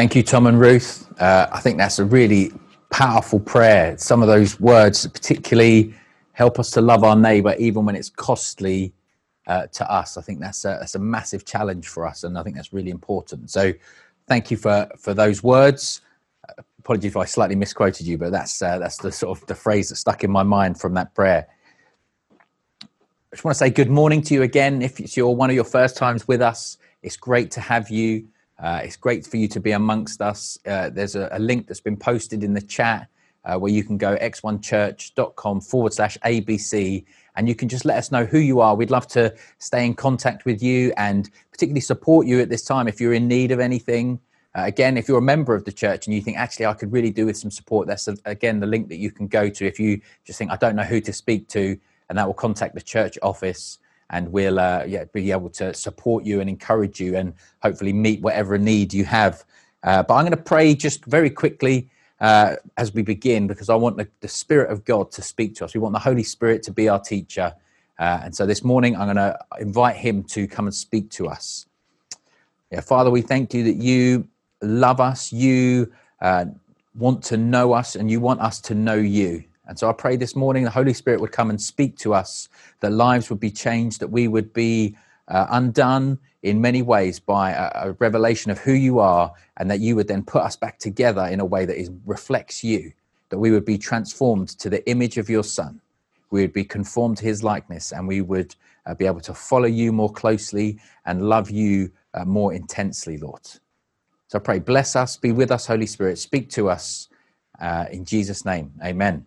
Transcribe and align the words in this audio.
Thank 0.00 0.16
you, 0.16 0.22
Tom 0.22 0.46
and 0.46 0.58
Ruth. 0.58 1.06
Uh, 1.20 1.46
I 1.52 1.60
think 1.60 1.76
that's 1.76 1.98
a 1.98 2.06
really 2.06 2.54
powerful 2.88 3.38
prayer. 3.38 3.98
Some 3.98 4.22
of 4.22 4.28
those 4.28 4.58
words, 4.58 5.06
particularly, 5.06 5.92
help 6.32 6.58
us 6.58 6.70
to 6.70 6.80
love 6.80 7.04
our 7.04 7.14
neighbour 7.14 7.54
even 7.58 7.84
when 7.84 7.94
it's 7.94 8.08
costly 8.08 8.94
uh, 9.46 9.66
to 9.66 9.92
us. 9.92 10.16
I 10.16 10.22
think 10.22 10.40
that's 10.40 10.64
a, 10.64 10.78
that's 10.80 10.94
a 10.94 10.98
massive 10.98 11.44
challenge 11.44 11.86
for 11.86 12.06
us, 12.06 12.24
and 12.24 12.38
I 12.38 12.42
think 12.42 12.56
that's 12.56 12.72
really 12.72 12.90
important. 12.90 13.50
So, 13.50 13.74
thank 14.26 14.50
you 14.50 14.56
for 14.56 14.88
for 14.96 15.12
those 15.12 15.42
words. 15.42 16.00
Uh, 16.48 16.62
apologies 16.78 17.10
if 17.10 17.18
I 17.18 17.26
slightly 17.26 17.54
misquoted 17.54 18.06
you, 18.06 18.16
but 18.16 18.32
that's 18.32 18.62
uh, 18.62 18.78
that's 18.78 18.96
the 18.96 19.12
sort 19.12 19.38
of 19.38 19.46
the 19.48 19.54
phrase 19.54 19.90
that 19.90 19.96
stuck 19.96 20.24
in 20.24 20.30
my 20.30 20.42
mind 20.42 20.80
from 20.80 20.94
that 20.94 21.14
prayer. 21.14 21.46
I 22.82 22.86
just 23.32 23.44
want 23.44 23.54
to 23.54 23.58
say 23.58 23.68
good 23.68 23.90
morning 23.90 24.22
to 24.22 24.32
you 24.32 24.44
again. 24.44 24.80
If 24.80 24.98
it's 24.98 25.14
your 25.14 25.36
one 25.36 25.50
of 25.50 25.54
your 25.54 25.64
first 25.64 25.98
times 25.98 26.26
with 26.26 26.40
us, 26.40 26.78
it's 27.02 27.18
great 27.18 27.50
to 27.50 27.60
have 27.60 27.90
you. 27.90 28.28
Uh, 28.62 28.80
it's 28.84 28.96
great 28.96 29.26
for 29.26 29.38
you 29.38 29.48
to 29.48 29.58
be 29.58 29.72
amongst 29.72 30.20
us. 30.20 30.58
Uh, 30.66 30.90
there's 30.90 31.16
a, 31.16 31.28
a, 31.32 31.38
link 31.38 31.66
that's 31.66 31.80
been 31.80 31.96
posted 31.96 32.44
in 32.44 32.52
the 32.52 32.60
chat 32.60 33.08
uh, 33.44 33.58
where 33.58 33.72
you 33.72 33.82
can 33.82 33.96
go 33.96 34.16
x1church.com 34.16 35.60
forward 35.62 35.94
slash 35.94 36.18
ABC 36.24 37.04
and 37.36 37.48
you 37.48 37.54
can 37.54 37.68
just 37.68 37.86
let 37.86 37.96
us 37.96 38.12
know 38.12 38.26
who 38.26 38.38
you 38.38 38.60
are. 38.60 38.74
We'd 38.74 38.90
love 38.90 39.06
to 39.08 39.34
stay 39.58 39.86
in 39.86 39.94
contact 39.94 40.44
with 40.44 40.62
you 40.62 40.92
and 40.98 41.30
particularly 41.50 41.80
support 41.80 42.26
you 42.26 42.40
at 42.40 42.50
this 42.50 42.62
time 42.62 42.86
if 42.86 43.00
you're 43.00 43.14
in 43.14 43.28
need 43.28 43.50
of 43.50 43.60
anything. 43.60 44.20
Uh, 44.54 44.64
again, 44.64 44.98
if 44.98 45.08
you're 45.08 45.18
a 45.18 45.22
member 45.22 45.54
of 45.54 45.64
the 45.64 45.72
church 45.72 46.06
and 46.06 46.14
you 46.14 46.20
think, 46.20 46.36
actually, 46.36 46.66
I 46.66 46.74
could 46.74 46.92
really 46.92 47.10
do 47.10 47.24
with 47.24 47.38
some 47.38 47.50
support, 47.50 47.86
that's 47.86 48.08
a, 48.08 48.16
again 48.26 48.60
the 48.60 48.66
link 48.66 48.88
that 48.88 48.96
you 48.96 49.10
can 49.10 49.26
go 49.26 49.48
to 49.48 49.66
if 49.66 49.80
you 49.80 50.00
just 50.24 50.38
think, 50.38 50.50
I 50.50 50.56
don't 50.56 50.76
know 50.76 50.82
who 50.82 51.00
to 51.00 51.12
speak 51.12 51.48
to, 51.48 51.78
and 52.08 52.18
that 52.18 52.26
will 52.26 52.34
contact 52.34 52.74
the 52.74 52.82
church 52.82 53.16
office 53.22 53.78
and 54.10 54.30
we'll 54.30 54.58
uh, 54.58 54.84
yeah, 54.86 55.04
be 55.12 55.30
able 55.32 55.48
to 55.50 55.72
support 55.72 56.24
you 56.24 56.40
and 56.40 56.50
encourage 56.50 57.00
you 57.00 57.16
and 57.16 57.32
hopefully 57.62 57.92
meet 57.92 58.20
whatever 58.20 58.58
need 58.58 58.92
you 58.92 59.04
have. 59.04 59.44
Uh, 59.82 60.02
but 60.02 60.14
I'm 60.14 60.24
going 60.24 60.36
to 60.36 60.42
pray 60.42 60.74
just 60.74 61.04
very 61.06 61.30
quickly 61.30 61.88
uh, 62.20 62.56
as 62.76 62.92
we 62.92 63.02
begin 63.02 63.46
because 63.46 63.70
I 63.70 63.74
want 63.76 63.96
the, 63.96 64.08
the, 64.20 64.28
Spirit 64.28 64.70
of 64.70 64.84
God 64.84 65.10
to 65.12 65.22
speak 65.22 65.54
to 65.56 65.64
us. 65.64 65.74
We 65.74 65.80
want 65.80 65.94
the 65.94 66.00
Holy 66.00 66.22
Spirit 66.22 66.62
to 66.64 66.72
be 66.72 66.88
our 66.88 67.00
teacher. 67.00 67.54
Uh, 67.98 68.20
and 68.24 68.34
so 68.34 68.44
this 68.46 68.62
morning, 68.62 68.96
I'm 68.96 69.06
going 69.06 69.16
to 69.16 69.38
invite 69.58 69.96
Him 69.96 70.24
to 70.24 70.46
come 70.46 70.66
and 70.66 70.74
speak 70.74 71.10
to 71.12 71.28
us. 71.28 71.66
Yeah, 72.70 72.80
Father, 72.80 73.10
we 73.10 73.22
thank 73.22 73.54
you 73.54 73.64
that 73.64 73.76
you 73.76 74.28
love 74.60 75.00
us, 75.00 75.32
you 75.32 75.92
uh, 76.20 76.46
want 76.94 77.22
to 77.24 77.36
know 77.36 77.72
us, 77.72 77.96
and 77.96 78.10
you 78.10 78.20
want 78.20 78.40
us 78.40 78.60
to 78.62 78.74
know 78.74 78.94
you. 78.94 79.44
And 79.70 79.78
so 79.78 79.88
I 79.88 79.92
pray 79.92 80.16
this 80.16 80.34
morning 80.34 80.64
the 80.64 80.70
Holy 80.70 80.92
Spirit 80.92 81.20
would 81.20 81.30
come 81.30 81.48
and 81.48 81.62
speak 81.62 81.96
to 81.98 82.12
us, 82.12 82.48
that 82.80 82.90
lives 82.90 83.30
would 83.30 83.38
be 83.38 83.52
changed, 83.52 84.00
that 84.00 84.08
we 84.08 84.26
would 84.26 84.52
be 84.52 84.96
uh, 85.28 85.46
undone 85.48 86.18
in 86.42 86.60
many 86.60 86.82
ways 86.82 87.20
by 87.20 87.52
a, 87.52 87.70
a, 87.74 87.92
revelation 88.00 88.50
of 88.50 88.58
who 88.58 88.72
you 88.72 88.98
are, 88.98 89.32
and 89.58 89.70
that 89.70 89.78
you 89.78 89.94
would 89.94 90.08
then 90.08 90.24
put 90.24 90.42
us 90.42 90.56
back 90.56 90.80
together 90.80 91.24
in 91.24 91.38
a 91.38 91.44
way 91.44 91.66
that 91.66 91.78
is, 91.78 91.88
reflects 92.04 92.64
you, 92.64 92.92
that 93.28 93.38
we 93.38 93.52
would 93.52 93.64
be 93.64 93.78
transformed 93.78 94.48
to 94.48 94.68
the 94.68 94.84
image 94.90 95.18
of 95.18 95.30
your 95.30 95.44
Son. 95.44 95.80
We 96.32 96.40
would 96.40 96.52
be 96.52 96.64
conformed 96.64 97.18
to 97.18 97.24
his 97.24 97.44
likeness, 97.44 97.92
and 97.92 98.08
we 98.08 98.22
would 98.22 98.56
uh, 98.86 98.94
be 98.94 99.06
able 99.06 99.20
to 99.20 99.34
follow 99.34 99.68
you 99.68 99.92
more 99.92 100.12
closely 100.12 100.80
and 101.06 101.28
love 101.28 101.48
you 101.48 101.92
uh, 102.12 102.24
more 102.24 102.52
intensely, 102.52 103.18
Lord. 103.18 103.46
So 104.26 104.34
I 104.34 104.38
pray, 104.40 104.58
bless 104.58 104.96
us, 104.96 105.16
be 105.16 105.30
with 105.30 105.52
us, 105.52 105.68
Holy 105.68 105.86
Spirit, 105.86 106.18
speak 106.18 106.50
to 106.50 106.68
us 106.68 107.08
uh, 107.60 107.84
in 107.92 108.04
Jesus' 108.04 108.44
name. 108.44 108.72
Amen. 108.84 109.26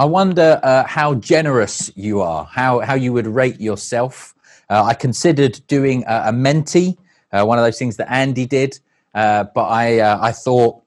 I 0.00 0.06
wonder 0.06 0.58
uh, 0.62 0.84
how 0.86 1.16
generous 1.16 1.92
you 1.94 2.22
are, 2.22 2.46
how, 2.46 2.80
how 2.80 2.94
you 2.94 3.12
would 3.12 3.26
rate 3.26 3.60
yourself. 3.60 4.34
Uh, 4.70 4.82
I 4.82 4.94
considered 4.94 5.60
doing 5.66 6.04
a, 6.08 6.22
a 6.28 6.32
Menti, 6.32 6.96
uh, 7.32 7.44
one 7.44 7.58
of 7.58 7.64
those 7.66 7.78
things 7.78 7.98
that 7.98 8.10
Andy 8.10 8.46
did, 8.46 8.80
uh, 9.14 9.44
but 9.54 9.64
I, 9.64 9.98
uh, 9.98 10.18
I 10.22 10.32
thought, 10.32 10.80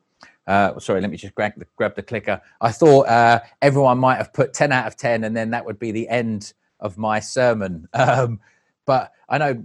uh, 0.48 0.80
sorry, 0.80 1.00
let 1.00 1.12
me 1.12 1.18
just 1.18 1.36
grab 1.36 1.54
the, 1.58 1.68
grab 1.76 1.96
the 1.96 2.02
clicker. 2.02 2.42
I 2.60 2.72
thought 2.72 3.44
everyone 3.62 4.00
might 4.00 4.16
have 4.16 4.34
put 4.34 4.52
10 4.52 4.72
out 4.72 4.88
of 4.88 4.98
10, 4.98 5.26
and 5.26 5.38
then 5.38 5.52
that 5.52 5.64
would 5.64 5.78
be 5.78 5.92
the 5.92 6.10
end 6.10 6.52
of 6.80 6.98
my 6.98 7.20
sermon. 7.20 7.88
Um, 7.94 8.40
but 8.88 9.12
I 9.30 9.38
know 9.38 9.64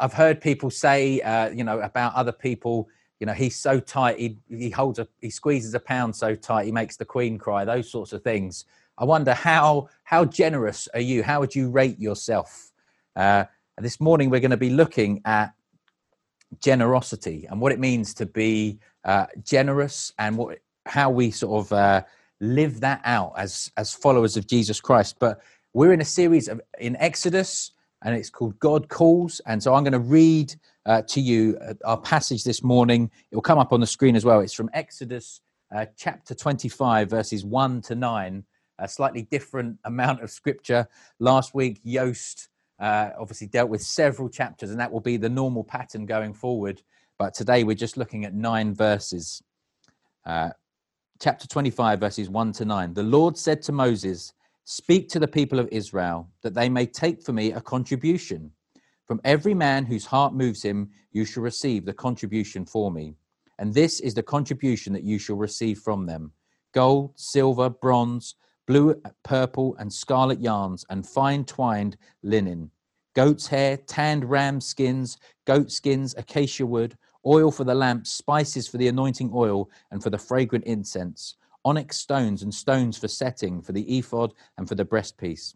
I've 0.00 0.14
heard 0.14 0.40
people 0.40 0.68
say, 0.68 1.22
you 1.54 1.62
know, 1.62 1.78
about 1.78 2.14
other 2.14 2.32
people 2.32 2.88
you 3.20 3.26
know 3.26 3.34
he's 3.34 3.56
so 3.56 3.78
tight 3.78 4.18
he 4.18 4.38
he 4.48 4.70
holds 4.70 4.98
a 4.98 5.06
he 5.20 5.28
squeezes 5.28 5.74
a 5.74 5.80
pound 5.80 6.16
so 6.16 6.34
tight 6.34 6.64
he 6.64 6.72
makes 6.72 6.96
the 6.96 7.04
queen 7.04 7.36
cry 7.36 7.66
those 7.66 7.90
sorts 7.90 8.14
of 8.14 8.22
things 8.22 8.64
i 9.00 9.04
wonder 9.04 9.34
how 9.34 9.88
how 10.04 10.24
generous 10.24 10.88
are 10.94 11.00
you 11.00 11.22
how 11.22 11.40
would 11.40 11.54
you 11.54 11.68
rate 11.68 11.98
yourself 11.98 12.70
uh, 13.16 13.44
this 13.78 14.00
morning 14.00 14.30
we're 14.30 14.40
going 14.40 14.50
to 14.50 14.56
be 14.56 14.70
looking 14.70 15.20
at 15.24 15.52
generosity 16.60 17.46
and 17.50 17.60
what 17.60 17.72
it 17.72 17.80
means 17.80 18.14
to 18.14 18.26
be 18.26 18.78
uh, 19.04 19.26
generous 19.42 20.12
and 20.18 20.36
what 20.36 20.58
how 20.86 21.10
we 21.10 21.30
sort 21.30 21.66
of 21.66 21.72
uh, 21.72 22.02
live 22.40 22.80
that 22.80 23.00
out 23.04 23.32
as 23.36 23.70
as 23.76 23.92
followers 23.92 24.36
of 24.36 24.46
jesus 24.46 24.80
christ 24.80 25.16
but 25.18 25.40
we're 25.74 25.92
in 25.92 26.00
a 26.00 26.04
series 26.04 26.46
of 26.48 26.60
in 26.78 26.96
exodus 26.96 27.72
and 28.02 28.14
it's 28.14 28.30
called 28.30 28.58
god 28.60 28.88
calls 28.88 29.40
and 29.46 29.62
so 29.62 29.74
i'm 29.74 29.82
going 29.82 29.92
to 29.92 29.98
read 29.98 30.54
uh, 30.86 31.02
to 31.02 31.20
you 31.20 31.58
uh, 31.60 31.74
our 31.84 32.00
passage 32.00 32.44
this 32.44 32.62
morning. 32.62 33.10
It 33.30 33.36
will 33.36 33.42
come 33.42 33.58
up 33.58 33.72
on 33.72 33.80
the 33.80 33.86
screen 33.86 34.16
as 34.16 34.24
well. 34.24 34.40
It's 34.40 34.52
from 34.52 34.70
Exodus 34.72 35.40
uh, 35.74 35.86
chapter 35.96 36.34
25, 36.34 37.08
verses 37.08 37.44
1 37.44 37.82
to 37.82 37.94
9. 37.94 38.44
A 38.80 38.88
slightly 38.88 39.22
different 39.22 39.78
amount 39.84 40.22
of 40.22 40.30
scripture. 40.30 40.88
Last 41.18 41.54
week, 41.54 41.80
Yost 41.82 42.48
uh, 42.78 43.10
obviously 43.18 43.46
dealt 43.46 43.70
with 43.70 43.82
several 43.82 44.28
chapters, 44.28 44.70
and 44.70 44.80
that 44.80 44.90
will 44.90 45.00
be 45.00 45.16
the 45.16 45.28
normal 45.28 45.64
pattern 45.64 46.06
going 46.06 46.34
forward. 46.34 46.82
But 47.18 47.34
today, 47.34 47.64
we're 47.64 47.76
just 47.76 47.96
looking 47.96 48.24
at 48.24 48.34
nine 48.34 48.74
verses. 48.74 49.42
Uh, 50.24 50.50
chapter 51.20 51.46
25, 51.46 52.00
verses 52.00 52.28
1 52.28 52.52
to 52.52 52.64
9. 52.64 52.94
The 52.94 53.02
Lord 53.02 53.36
said 53.36 53.62
to 53.62 53.72
Moses, 53.72 54.32
Speak 54.64 55.08
to 55.10 55.18
the 55.18 55.28
people 55.28 55.58
of 55.58 55.68
Israel 55.72 56.28
that 56.42 56.54
they 56.54 56.68
may 56.68 56.86
take 56.86 57.22
for 57.22 57.32
me 57.32 57.52
a 57.52 57.60
contribution 57.60 58.52
from 59.10 59.20
every 59.24 59.54
man 59.54 59.86
whose 59.86 60.06
heart 60.06 60.34
moves 60.34 60.62
him, 60.62 60.88
you 61.10 61.24
shall 61.24 61.42
receive 61.42 61.84
the 61.84 61.92
contribution 61.92 62.64
for 62.64 62.92
me. 62.92 63.16
And 63.58 63.74
this 63.74 63.98
is 63.98 64.14
the 64.14 64.22
contribution 64.22 64.92
that 64.92 65.02
you 65.02 65.18
shall 65.18 65.34
receive 65.34 65.80
from 65.80 66.06
them 66.06 66.30
gold, 66.72 67.14
silver, 67.16 67.68
bronze, 67.68 68.36
blue, 68.70 68.94
purple, 69.24 69.74
and 69.80 69.92
scarlet 69.92 70.40
yarns, 70.40 70.84
and 70.90 71.04
fine 71.04 71.44
twined 71.44 71.96
linen, 72.22 72.70
goat's 73.16 73.48
hair, 73.48 73.76
tanned 73.76 74.24
ram 74.24 74.60
skins, 74.60 75.18
goat 75.44 75.72
skins, 75.72 76.14
acacia 76.16 76.64
wood, 76.64 76.96
oil 77.26 77.50
for 77.50 77.64
the 77.64 77.74
lamps, 77.74 78.12
spices 78.12 78.68
for 78.68 78.78
the 78.78 78.86
anointing 78.86 79.28
oil, 79.34 79.68
and 79.90 80.00
for 80.00 80.10
the 80.10 80.16
fragrant 80.16 80.64
incense, 80.66 81.34
onyx 81.64 81.96
stones 81.96 82.44
and 82.44 82.54
stones 82.54 82.96
for 82.96 83.08
setting, 83.08 83.60
for 83.60 83.72
the 83.72 83.98
ephod 83.98 84.32
and 84.56 84.68
for 84.68 84.76
the 84.76 84.84
breastpiece. 84.84 85.52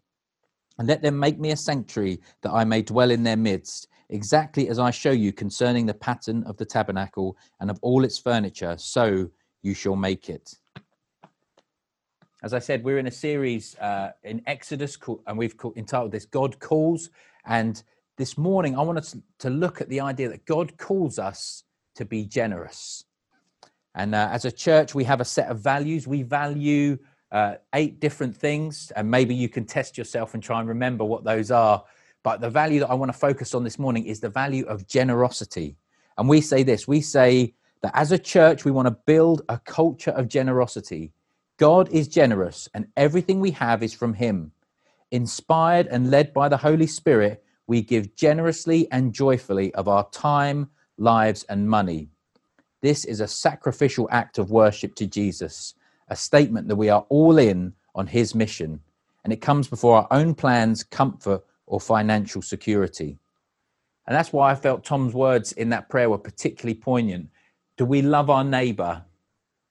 And 0.81 0.89
let 0.89 1.01
them 1.01 1.17
make 1.17 1.39
me 1.39 1.53
a 1.53 1.57
sanctuary 1.57 2.21
that 2.43 2.51
I 2.51 2.65
may 2.65 2.83
dwell 2.83 3.13
in 3.13 3.23
their 3.23 3.37
midst, 3.37 3.87
exactly 4.09 4.69
as 4.69 4.81
I 4.81 4.91
show 4.91 5.13
you 5.13 5.33
concerning 5.33 5.87
the 5.87 5.95
pattern 5.95 6.43
of 6.49 6.57
the 6.57 6.67
tabernacle 6.67 7.37
and 7.61 7.71
of 7.71 7.79
all 7.81 8.03
its 8.03 8.19
furniture, 8.19 8.75
so 8.77 9.31
you 9.63 9.73
shall 9.73 9.95
make 9.95 10.29
it. 10.29 10.59
As 12.45 12.53
I 12.53 12.59
said, 12.59 12.85
we're 12.85 12.99
in 12.99 13.07
a 13.07 13.11
series 13.11 13.75
uh, 13.79 14.11
in 14.23 14.43
Exodus, 14.47 14.99
and 15.27 15.39
we've 15.39 15.55
entitled 15.77 16.13
this 16.13 16.27
God 16.27 16.61
Calls. 16.61 17.09
And 17.47 17.83
this 18.19 18.37
morning, 18.37 18.77
I 18.77 18.83
wanted 18.83 19.23
to 19.39 19.49
look 19.49 19.81
at 19.81 19.89
the 19.89 20.01
idea 20.01 20.29
that 20.29 20.45
God 20.45 20.77
calls 20.77 21.19
us 21.19 21.65
to 21.95 22.05
be 22.05 22.27
generous. 22.27 23.07
And 23.95 24.15
uh, 24.15 24.29
as 24.31 24.45
a 24.45 24.53
church, 24.53 24.95
we 24.95 25.05
have 25.05 25.23
a 25.23 25.25
set 25.25 25.49
of 25.49 25.61
values. 25.61 26.07
We 26.07 26.23
value 26.23 26.99
uh, 27.33 27.55
eight 27.73 27.99
different 27.99 28.37
things, 28.37 28.93
and 28.95 29.11
maybe 29.11 29.35
you 29.35 29.49
can 29.49 29.65
test 29.65 29.97
yourself 29.97 30.35
and 30.35 30.43
try 30.43 30.61
and 30.61 30.69
remember 30.69 31.03
what 31.03 31.25
those 31.25 31.51
are. 31.51 31.83
But 32.23 32.43
the 32.43 32.51
value 32.51 32.81
that 32.81 32.91
I 32.91 32.95
want 32.95 33.11
to 33.11 33.19
focus 33.19 33.55
on 33.55 33.65
this 33.65 33.79
morning 33.79 34.05
is 34.05 34.21
the 34.21 34.29
value 34.29 34.67
of 34.67 34.87
generosity. 34.87 35.79
And 36.19 36.29
we 36.29 36.43
say 36.43 36.63
this 36.63 36.87
we 36.87 37.01
say 37.01 37.55
that 37.81 37.93
as 37.95 38.13
a 38.13 38.19
church, 38.19 38.67
we 38.67 38.71
want 38.71 38.85
to 38.85 38.99
build 39.07 39.41
a 39.49 39.59
culture 39.61 40.11
of 40.11 40.29
generosity. 40.29 41.15
God 41.57 41.89
is 41.91 42.09
generous, 42.09 42.69
and 42.75 42.89
everything 42.97 43.41
we 43.41 43.53
have 43.53 43.83
is 43.83 43.95
from 43.95 44.15
Him. 44.15 44.53
Inspired 45.11 45.87
and 45.87 46.11
led 46.11 46.33
by 46.33 46.49
the 46.49 46.57
Holy 46.57 46.87
Spirit, 46.87 47.45
we 47.67 47.83
give 47.83 48.17
generously 48.17 48.91
and 48.91 49.13
joyfully 49.13 49.75
of 49.75 49.89
our 49.89 50.09
time, 50.11 50.69
lives, 50.99 51.45
and 51.45 51.69
money. 51.69 52.09
This 52.83 53.05
is 53.05 53.21
a 53.21 53.29
sacrificial 53.29 54.09
act 54.11 54.39
of 54.39 54.51
worship 54.51 54.95
to 54.97 55.07
Jesus 55.07 55.75
a 56.09 56.17
statement 56.17 56.69
that 56.69 56.77
we 56.77 56.89
are 56.89 57.07
all 57.09 57.39
in 57.39 57.73
on 57.95 58.07
his 58.07 58.35
mission, 58.35 58.81
and 59.23 59.33
it 59.33 59.41
comes 59.41 59.69
before 59.69 59.97
our 59.97 60.09
own 60.11 60.35
plans, 60.35 60.85
comfort, 60.85 61.45
or 61.67 61.81
financial 61.81 62.43
security. 62.43 63.19
And 64.07 64.15
that's 64.15 64.33
why 64.33 64.51
I 64.51 64.55
felt 64.55 64.85
Tom's 64.85 65.15
words 65.15 65.53
in 65.53 65.71
that 65.71 65.89
prayer 65.89 66.11
were 66.11 66.19
particularly 66.19 66.75
poignant. 66.75 67.31
Do 67.79 67.87
we 67.87 68.03
love 68.03 68.29
our 68.29 68.45
neighbor? 68.45 69.03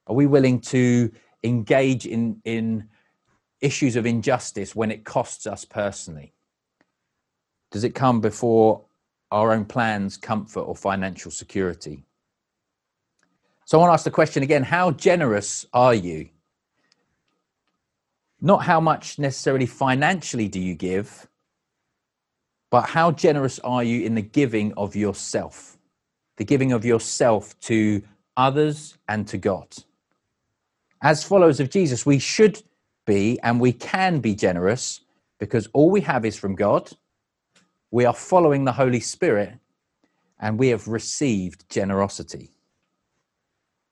Are 0.07 0.15
we 0.15 0.25
willing 0.25 0.59
to 0.61 1.11
engage 1.43 2.05
in, 2.05 2.41
in 2.45 2.89
issues 3.61 3.95
of 3.95 4.05
injustice 4.05 4.75
when 4.75 4.91
it 4.91 5.03
costs 5.03 5.47
us 5.47 5.65
personally? 5.65 6.33
Does 7.71 7.83
it 7.83 7.95
come 7.95 8.21
before 8.21 8.81
our 9.31 9.51
own 9.51 9.65
plans, 9.65 10.15
comfort, 10.17 10.61
or 10.61 10.75
financial 10.75 11.31
security? 11.31 12.05
So 13.65 13.77
I 13.77 13.81
want 13.81 13.89
to 13.89 13.93
ask 13.93 14.03
the 14.03 14.11
question 14.11 14.43
again 14.43 14.63
how 14.63 14.91
generous 14.91 15.65
are 15.73 15.93
you? 15.93 16.29
Not 18.41 18.63
how 18.63 18.79
much 18.79 19.17
necessarily 19.17 19.65
financially 19.65 20.47
do 20.49 20.59
you 20.59 20.75
give, 20.75 21.27
but 22.69 22.89
how 22.89 23.11
generous 23.11 23.59
are 23.59 23.83
you 23.83 24.05
in 24.05 24.15
the 24.15 24.21
giving 24.21 24.73
of 24.73 24.95
yourself? 24.95 25.77
The 26.37 26.43
giving 26.43 26.71
of 26.71 26.83
yourself 26.83 27.57
to 27.61 28.03
others 28.35 28.97
and 29.07 29.27
to 29.29 29.37
God. 29.37 29.67
As 31.03 31.21
followers 31.21 31.59
of 31.59 31.69
Jesus, 31.69 32.05
we 32.05 32.17
should 32.17 32.63
be 33.05 33.37
and 33.43 33.59
we 33.59 33.73
can 33.73 34.19
be 34.21 34.33
generous 34.33 35.01
because 35.37 35.67
all 35.73 35.91
we 35.91 35.99
have 36.01 36.23
is 36.23 36.37
from 36.37 36.55
God. 36.55 36.89
We 37.91 38.05
are 38.05 38.13
following 38.13 38.63
the 38.63 38.71
Holy 38.71 39.01
Spirit 39.01 39.53
and 40.39 40.57
we 40.57 40.69
have 40.69 40.87
received 40.87 41.69
generosity. 41.69 42.51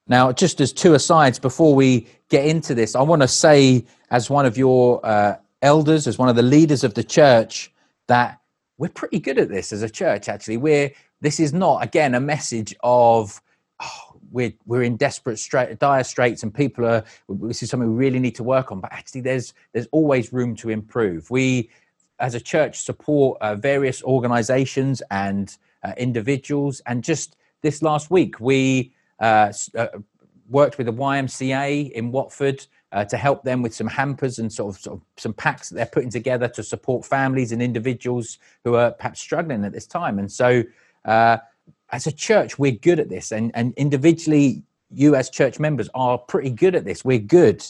Now, 0.08 0.32
just 0.32 0.62
as 0.62 0.72
two 0.72 0.94
asides 0.94 1.38
before 1.38 1.76
we 1.76 2.08
get 2.30 2.46
into 2.46 2.74
this, 2.74 2.96
I 2.96 3.02
want 3.02 3.22
to 3.22 3.28
say, 3.28 3.86
as 4.10 4.30
one 4.30 4.46
of 4.46 4.58
your 4.58 5.06
uh, 5.06 5.36
elders, 5.62 6.08
as 6.08 6.18
one 6.18 6.30
of 6.30 6.38
the 6.38 6.42
leaders 6.42 6.84
of 6.84 6.94
the 6.94 7.04
church, 7.04 7.72
that 8.08 8.40
we're 8.78 8.90
pretty 8.90 9.20
good 9.20 9.38
at 9.38 9.50
this 9.50 9.72
as 9.72 9.84
a 9.84 9.90
church. 9.90 10.28
Actually, 10.28 10.58
we're 10.58 10.92
this 11.20 11.40
is 11.40 11.54
not 11.54 11.84
again 11.84 12.16
a 12.16 12.20
message 12.20 12.74
of 12.84 13.42
oh, 13.82 14.11
we're 14.32 14.54
we're 14.66 14.84
in 14.84 14.98
desperate 14.98 15.38
strait, 15.38 15.78
dire 15.80 16.04
straits, 16.04 16.44
and 16.44 16.54
people 16.54 16.86
are. 16.86 17.04
This 17.30 17.64
is 17.64 17.70
something 17.70 17.96
we 17.96 18.06
really 18.06 18.20
need 18.20 18.36
to 18.36 18.44
work 18.44 18.72
on. 18.72 18.80
But 18.80 18.94
actually, 18.94 19.22
there's 19.22 19.54
there's 19.74 19.88
always 19.92 20.34
room 20.34 20.56
to 20.58 20.70
improve. 20.70 21.30
We, 21.30 21.70
as 22.20 22.36
a 22.36 22.42
church, 22.42 22.82
support 22.82 23.40
uh, 23.42 23.56
various 23.56 24.04
organisations 24.04 25.02
and 25.12 25.56
uh, 25.84 25.94
individuals, 25.98 26.82
and 26.86 27.04
just 27.04 27.36
this 27.62 27.82
last 27.82 28.10
week 28.10 28.40
we 28.40 28.94
uh, 29.20 29.54
uh, 29.78 29.88
worked 30.50 30.78
with 30.78 30.88
the 30.88 30.94
YMCA 30.94 31.92
in 31.92 32.12
Watford 32.12 32.66
uh, 32.92 33.06
to 33.06 33.18
help 33.18 33.44
them 33.44 33.62
with 33.62 33.74
some 33.74 33.88
hampers 33.88 34.40
and 34.40 34.52
sort 34.52 34.76
of, 34.76 34.82
sort 34.82 34.98
of, 34.98 35.06
some 35.18 35.34
packs 35.34 35.70
that 35.70 35.76
they're 35.76 35.86
putting 35.86 36.10
together 36.10 36.48
to 36.50 36.64
support 36.64 37.06
families 37.06 37.52
and 37.52 37.62
individuals 37.62 38.38
who 38.64 38.76
are 38.76 38.92
perhaps 38.92 39.20
struggling 39.20 39.64
at 39.64 39.72
this 39.72 39.88
time. 39.88 40.20
And 40.20 40.30
so, 40.30 40.64
uh, 41.06 41.38
as 41.92 42.08
a 42.08 42.12
church, 42.12 42.58
we're 42.58 42.72
good 42.72 43.00
at 43.00 43.10
this, 43.10 43.32
and, 43.32 43.52
and 43.54 43.74
individually, 43.76 44.64
you 44.94 45.16
as 45.16 45.30
church 45.30 45.60
members 45.60 45.90
are 45.94 46.18
pretty 46.18 46.50
good 46.50 46.76
at 46.76 46.86
this. 46.86 47.06
We're 47.06 47.20
good, 47.20 47.66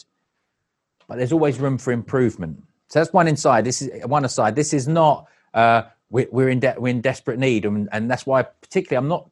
but 1.08 1.18
there's 1.18 1.32
always 1.32 1.58
room 1.58 1.78
for 1.78 1.92
improvement. 1.92 2.62
So 2.88 2.98
that's 2.98 3.12
one 3.12 3.28
inside. 3.28 3.64
This 3.64 3.82
is 3.82 4.04
one 4.06 4.24
aside. 4.24 4.54
This 4.54 4.72
is 4.72 4.86
not. 4.88 5.26
Uh, 5.54 5.82
we're, 6.10 6.28
we're 6.30 6.50
in 6.50 6.60
de- 6.60 6.74
we're 6.78 6.88
in 6.88 7.00
desperate 7.00 7.38
need, 7.38 7.64
and, 7.64 7.88
and 7.92 8.10
that's 8.10 8.26
why 8.26 8.42
particularly 8.42 9.02
I'm 9.02 9.08
not 9.08 9.28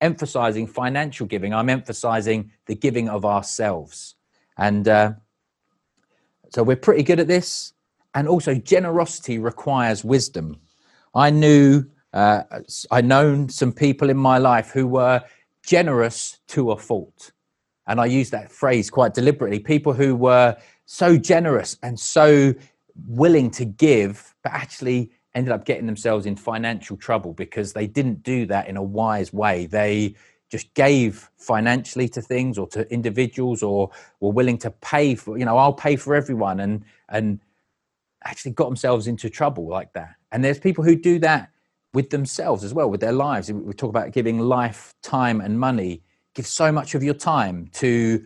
emphasizing 0.00 0.66
financial 0.66 1.26
giving. 1.26 1.54
I'm 1.54 1.68
emphasizing 1.68 2.50
the 2.66 2.74
giving 2.74 3.08
of 3.08 3.24
ourselves. 3.24 4.14
And 4.56 4.88
uh, 4.88 5.12
so 6.50 6.62
we're 6.62 6.76
pretty 6.76 7.02
good 7.02 7.20
at 7.20 7.26
this. 7.26 7.72
And 8.14 8.28
also, 8.28 8.54
generosity 8.54 9.38
requires 9.38 10.02
wisdom. 10.02 10.58
I 11.14 11.30
knew, 11.30 11.84
uh, 12.16 12.42
I 12.90 13.02
known 13.02 13.50
some 13.50 13.72
people 13.72 14.08
in 14.08 14.16
my 14.16 14.38
life 14.38 14.70
who 14.70 14.86
were 14.86 15.22
generous 15.62 16.38
to 16.48 16.70
a 16.70 16.76
fault. 16.76 17.32
And 17.86 18.00
I 18.00 18.06
use 18.06 18.30
that 18.30 18.50
phrase 18.50 18.88
quite 18.88 19.12
deliberately. 19.12 19.58
People 19.58 19.92
who 19.92 20.16
were 20.16 20.56
so 20.86 21.18
generous 21.18 21.76
and 21.82 22.00
so 22.00 22.54
willing 23.06 23.50
to 23.50 23.66
give, 23.66 24.34
but 24.42 24.52
actually 24.52 25.10
ended 25.34 25.52
up 25.52 25.66
getting 25.66 25.84
themselves 25.84 26.24
in 26.24 26.36
financial 26.36 26.96
trouble 26.96 27.34
because 27.34 27.74
they 27.74 27.86
didn't 27.86 28.22
do 28.22 28.46
that 28.46 28.66
in 28.66 28.78
a 28.78 28.82
wise 28.82 29.30
way. 29.34 29.66
They 29.66 30.14
just 30.50 30.72
gave 30.72 31.30
financially 31.36 32.08
to 32.08 32.22
things 32.22 32.56
or 32.56 32.66
to 32.68 32.90
individuals 32.90 33.62
or 33.62 33.90
were 34.20 34.32
willing 34.32 34.56
to 34.56 34.70
pay 34.70 35.14
for, 35.14 35.36
you 35.36 35.44
know, 35.44 35.58
I'll 35.58 35.74
pay 35.74 35.96
for 35.96 36.14
everyone 36.14 36.60
and 36.60 36.82
and 37.10 37.40
actually 38.24 38.52
got 38.52 38.64
themselves 38.64 39.06
into 39.06 39.28
trouble 39.28 39.68
like 39.68 39.92
that. 39.92 40.14
And 40.32 40.42
there's 40.42 40.58
people 40.58 40.82
who 40.82 40.96
do 40.96 41.18
that 41.18 41.50
with 41.96 42.10
themselves 42.10 42.62
as 42.62 42.74
well, 42.74 42.90
with 42.90 43.00
their 43.00 43.18
lives. 43.26 43.50
We 43.50 43.72
talk 43.72 43.88
about 43.88 44.12
giving 44.12 44.38
life, 44.38 44.92
time, 45.02 45.40
and 45.40 45.58
money. 45.58 46.02
Give 46.34 46.46
so 46.46 46.70
much 46.70 46.94
of 46.94 47.02
your 47.02 47.14
time 47.14 47.70
to 47.84 48.22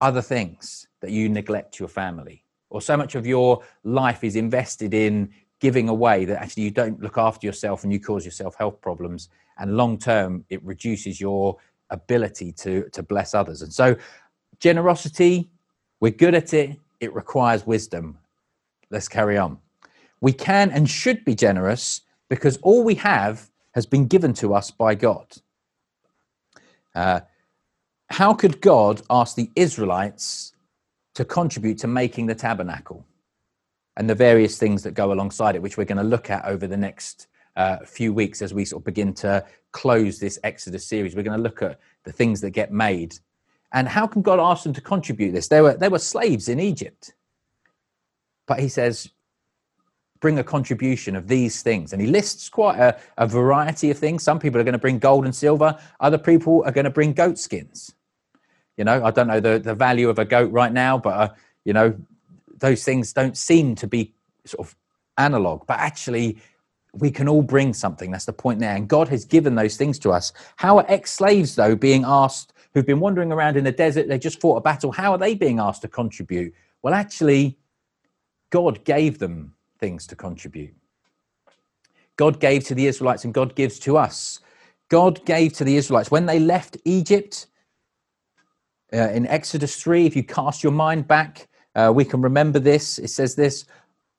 other 0.00 0.22
things 0.22 0.88
that 1.02 1.10
you 1.10 1.28
neglect 1.28 1.78
your 1.78 1.90
family, 1.90 2.42
or 2.70 2.80
so 2.80 2.96
much 2.96 3.14
of 3.14 3.26
your 3.26 3.62
life 3.84 4.24
is 4.24 4.34
invested 4.34 4.94
in 4.94 5.30
giving 5.60 5.90
away 5.90 6.24
that 6.24 6.40
actually 6.42 6.62
you 6.62 6.70
don't 6.70 7.02
look 7.02 7.18
after 7.18 7.46
yourself 7.46 7.84
and 7.84 7.92
you 7.92 8.00
cause 8.00 8.24
yourself 8.24 8.54
health 8.54 8.80
problems. 8.80 9.28
And 9.58 9.76
long 9.76 9.98
term 9.98 10.46
it 10.48 10.64
reduces 10.64 11.20
your 11.20 11.58
ability 11.90 12.50
to 12.64 12.88
to 12.94 13.02
bless 13.02 13.34
others. 13.34 13.60
And 13.60 13.72
so 13.74 13.94
generosity 14.58 15.50
we're 16.00 16.18
good 16.24 16.34
at 16.34 16.54
it. 16.54 16.78
It 16.98 17.14
requires 17.14 17.66
wisdom. 17.66 18.16
Let's 18.90 19.06
carry 19.06 19.36
on. 19.36 19.58
We 20.22 20.32
can 20.32 20.70
and 20.70 20.88
should 20.88 21.26
be 21.26 21.34
generous 21.34 22.00
because 22.32 22.56
all 22.68 22.82
we 22.82 22.94
have 22.94 23.50
has 23.74 23.86
been 23.86 24.06
given 24.06 24.32
to 24.32 24.54
us 24.54 24.70
by 24.70 24.94
god 24.94 25.28
uh, 26.94 27.20
how 28.08 28.32
could 28.32 28.60
god 28.60 29.02
ask 29.10 29.36
the 29.36 29.50
israelites 29.54 30.52
to 31.14 31.24
contribute 31.24 31.78
to 31.78 31.86
making 31.86 32.26
the 32.26 32.34
tabernacle 32.34 33.04
and 33.96 34.08
the 34.08 34.14
various 34.14 34.58
things 34.58 34.82
that 34.82 34.94
go 34.94 35.12
alongside 35.12 35.54
it, 35.54 35.62
which 35.62 35.76
we're 35.76 35.84
going 35.84 35.98
to 35.98 36.04
look 36.04 36.30
at 36.30 36.44
over 36.44 36.66
the 36.66 36.76
next 36.76 37.28
uh, 37.56 37.78
few 37.84 38.12
weeks 38.12 38.40
as 38.40 38.54
we 38.54 38.64
sort 38.64 38.80
of 38.80 38.84
begin 38.84 39.12
to 39.12 39.44
close 39.72 40.18
this 40.18 40.38
Exodus 40.44 40.86
series. 40.86 41.14
We're 41.14 41.22
going 41.22 41.36
to 41.36 41.42
look 41.42 41.62
at 41.62 41.78
the 42.04 42.12
things 42.12 42.40
that 42.40 42.50
get 42.50 42.72
made. 42.72 43.18
And 43.72 43.88
how 43.88 44.06
can 44.06 44.22
God 44.22 44.40
ask 44.40 44.64
them 44.64 44.72
to 44.74 44.80
contribute 44.80 45.32
this? 45.32 45.48
They 45.48 45.60
were, 45.60 45.74
they 45.74 45.88
were 45.88 45.98
slaves 45.98 46.48
in 46.48 46.60
Egypt. 46.60 47.14
But 48.46 48.60
he 48.60 48.68
says, 48.68 49.10
bring 50.22 50.38
a 50.38 50.44
contribution 50.44 51.16
of 51.16 51.28
these 51.28 51.62
things. 51.62 51.92
And 51.92 52.00
he 52.00 52.08
lists 52.08 52.48
quite 52.48 52.78
a, 52.78 52.98
a 53.18 53.26
variety 53.26 53.90
of 53.90 53.98
things. 53.98 54.22
Some 54.22 54.38
people 54.38 54.58
are 54.60 54.64
going 54.64 54.72
to 54.72 54.78
bring 54.78 55.00
gold 55.00 55.26
and 55.26 55.34
silver, 55.34 55.76
other 56.00 56.16
people 56.16 56.62
are 56.64 56.72
going 56.72 56.84
to 56.86 56.90
bring 56.90 57.12
goat 57.12 57.38
skins. 57.38 57.94
You 58.78 58.84
know, 58.84 59.04
I 59.04 59.10
don't 59.10 59.26
know 59.26 59.40
the, 59.40 59.58
the 59.58 59.74
value 59.74 60.08
of 60.08 60.18
a 60.18 60.24
goat 60.24 60.50
right 60.50 60.72
now, 60.72 60.96
but, 60.96 61.10
uh, 61.10 61.28
you 61.64 61.74
know, 61.74 61.94
those 62.56 62.84
things 62.84 63.12
don't 63.12 63.36
seem 63.36 63.74
to 63.74 63.86
be 63.86 64.14
sort 64.46 64.66
of 64.66 64.76
analog, 65.18 65.66
but 65.66 65.78
actually 65.78 66.38
we 66.94 67.10
can 67.10 67.28
all 67.28 67.42
bring 67.42 67.74
something. 67.74 68.10
That's 68.10 68.24
the 68.24 68.32
point 68.32 68.60
there. 68.60 68.76
And 68.76 68.88
God 68.88 69.08
has 69.08 69.24
given 69.24 69.56
those 69.56 69.76
things 69.76 69.98
to 70.00 70.10
us. 70.12 70.32
How 70.56 70.78
are 70.78 70.86
ex 70.88 71.12
slaves, 71.12 71.56
though, 71.56 71.74
being 71.74 72.04
asked, 72.06 72.52
who've 72.74 72.86
been 72.86 73.00
wandering 73.00 73.32
around 73.32 73.56
in 73.56 73.64
the 73.64 73.72
desert, 73.72 74.08
they 74.08 74.18
just 74.18 74.40
fought 74.40 74.56
a 74.56 74.60
battle, 74.60 74.92
how 74.92 75.10
are 75.12 75.18
they 75.18 75.34
being 75.34 75.58
asked 75.58 75.82
to 75.82 75.88
contribute? 75.88 76.54
Well, 76.80 76.94
actually, 76.94 77.58
God 78.50 78.84
gave 78.84 79.18
them 79.18 79.54
things 79.82 80.06
to 80.06 80.14
contribute. 80.14 80.72
God 82.16 82.38
gave 82.38 82.64
to 82.66 82.74
the 82.74 82.86
Israelites 82.86 83.24
and 83.24 83.34
God 83.34 83.56
gives 83.56 83.80
to 83.80 83.96
us. 83.96 84.38
God 84.88 85.24
gave 85.26 85.54
to 85.54 85.64
the 85.64 85.76
Israelites 85.76 86.10
when 86.10 86.26
they 86.26 86.38
left 86.38 86.76
Egypt 86.84 87.48
uh, 88.92 89.10
in 89.10 89.26
Exodus 89.26 89.74
3. 89.82 90.06
If 90.06 90.14
you 90.14 90.22
cast 90.22 90.62
your 90.62 90.72
mind 90.72 91.08
back, 91.08 91.48
uh, 91.74 91.90
we 91.92 92.04
can 92.04 92.22
remember 92.22 92.60
this. 92.60 92.98
It 92.98 93.08
says 93.08 93.34
this 93.34 93.64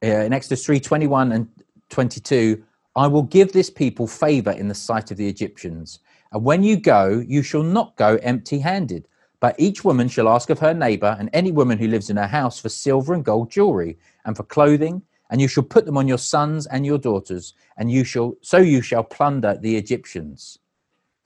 uh, 0.03 0.07
in 0.07 0.33
Exodus 0.33 0.65
3 0.65 0.81
21 0.81 1.31
and 1.31 1.47
22 1.89 2.61
I 2.95 3.07
will 3.07 3.23
give 3.23 3.53
this 3.53 3.69
people 3.69 4.05
favor 4.05 4.51
in 4.51 4.67
the 4.67 4.75
sight 4.75 5.11
of 5.11 5.17
the 5.17 5.27
Egyptians. 5.27 5.99
And 6.31 6.43
when 6.43 6.61
you 6.61 6.75
go, 6.77 7.23
you 7.25 7.41
shall 7.41 7.63
not 7.63 7.95
go 7.95 8.19
empty 8.21 8.59
handed, 8.59 9.07
but 9.39 9.55
each 9.57 9.83
woman 9.83 10.09
shall 10.09 10.29
ask 10.29 10.49
of 10.49 10.59
her 10.59 10.73
neighbor 10.73 11.15
and 11.19 11.29
any 11.33 11.51
woman 11.51 11.77
who 11.77 11.87
lives 11.87 12.09
in 12.09 12.17
her 12.17 12.27
house 12.27 12.59
for 12.59 12.69
silver 12.69 13.13
and 13.13 13.25
gold 13.25 13.49
jewelry 13.49 13.97
and 14.25 14.35
for 14.37 14.43
clothing. 14.43 15.01
And 15.33 15.41
you 15.41 15.49
shall 15.49 15.63
put 15.63 15.85
them 15.85 15.97
on 15.97 16.07
your 16.07 16.19
sons 16.19 16.67
and 16.67 16.85
your 16.85 16.99
daughters, 16.99 17.55
and 17.75 17.91
you 17.91 18.05
shall 18.05 18.37
so 18.41 18.59
you 18.59 18.81
shall 18.81 19.03
plunder 19.03 19.57
the 19.59 19.75
Egyptians. 19.75 20.59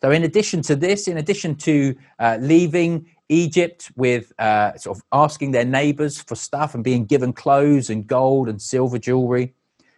So, 0.01 0.11
in 0.11 0.23
addition 0.23 0.61
to 0.63 0.75
this, 0.75 1.07
in 1.07 1.17
addition 1.17 1.55
to 1.57 1.95
uh, 2.17 2.37
leaving 2.39 3.05
Egypt 3.29 3.91
with 3.95 4.31
uh, 4.39 4.77
sort 4.77 4.97
of 4.97 5.03
asking 5.11 5.51
their 5.51 5.65
neighbors 5.65 6.21
for 6.21 6.35
stuff 6.35 6.73
and 6.75 6.83
being 6.83 7.05
given 7.05 7.33
clothes 7.33 7.89
and 7.89 8.07
gold 8.07 8.47
and 8.47 8.61
silver 8.61 8.97
jewelry. 8.97 9.53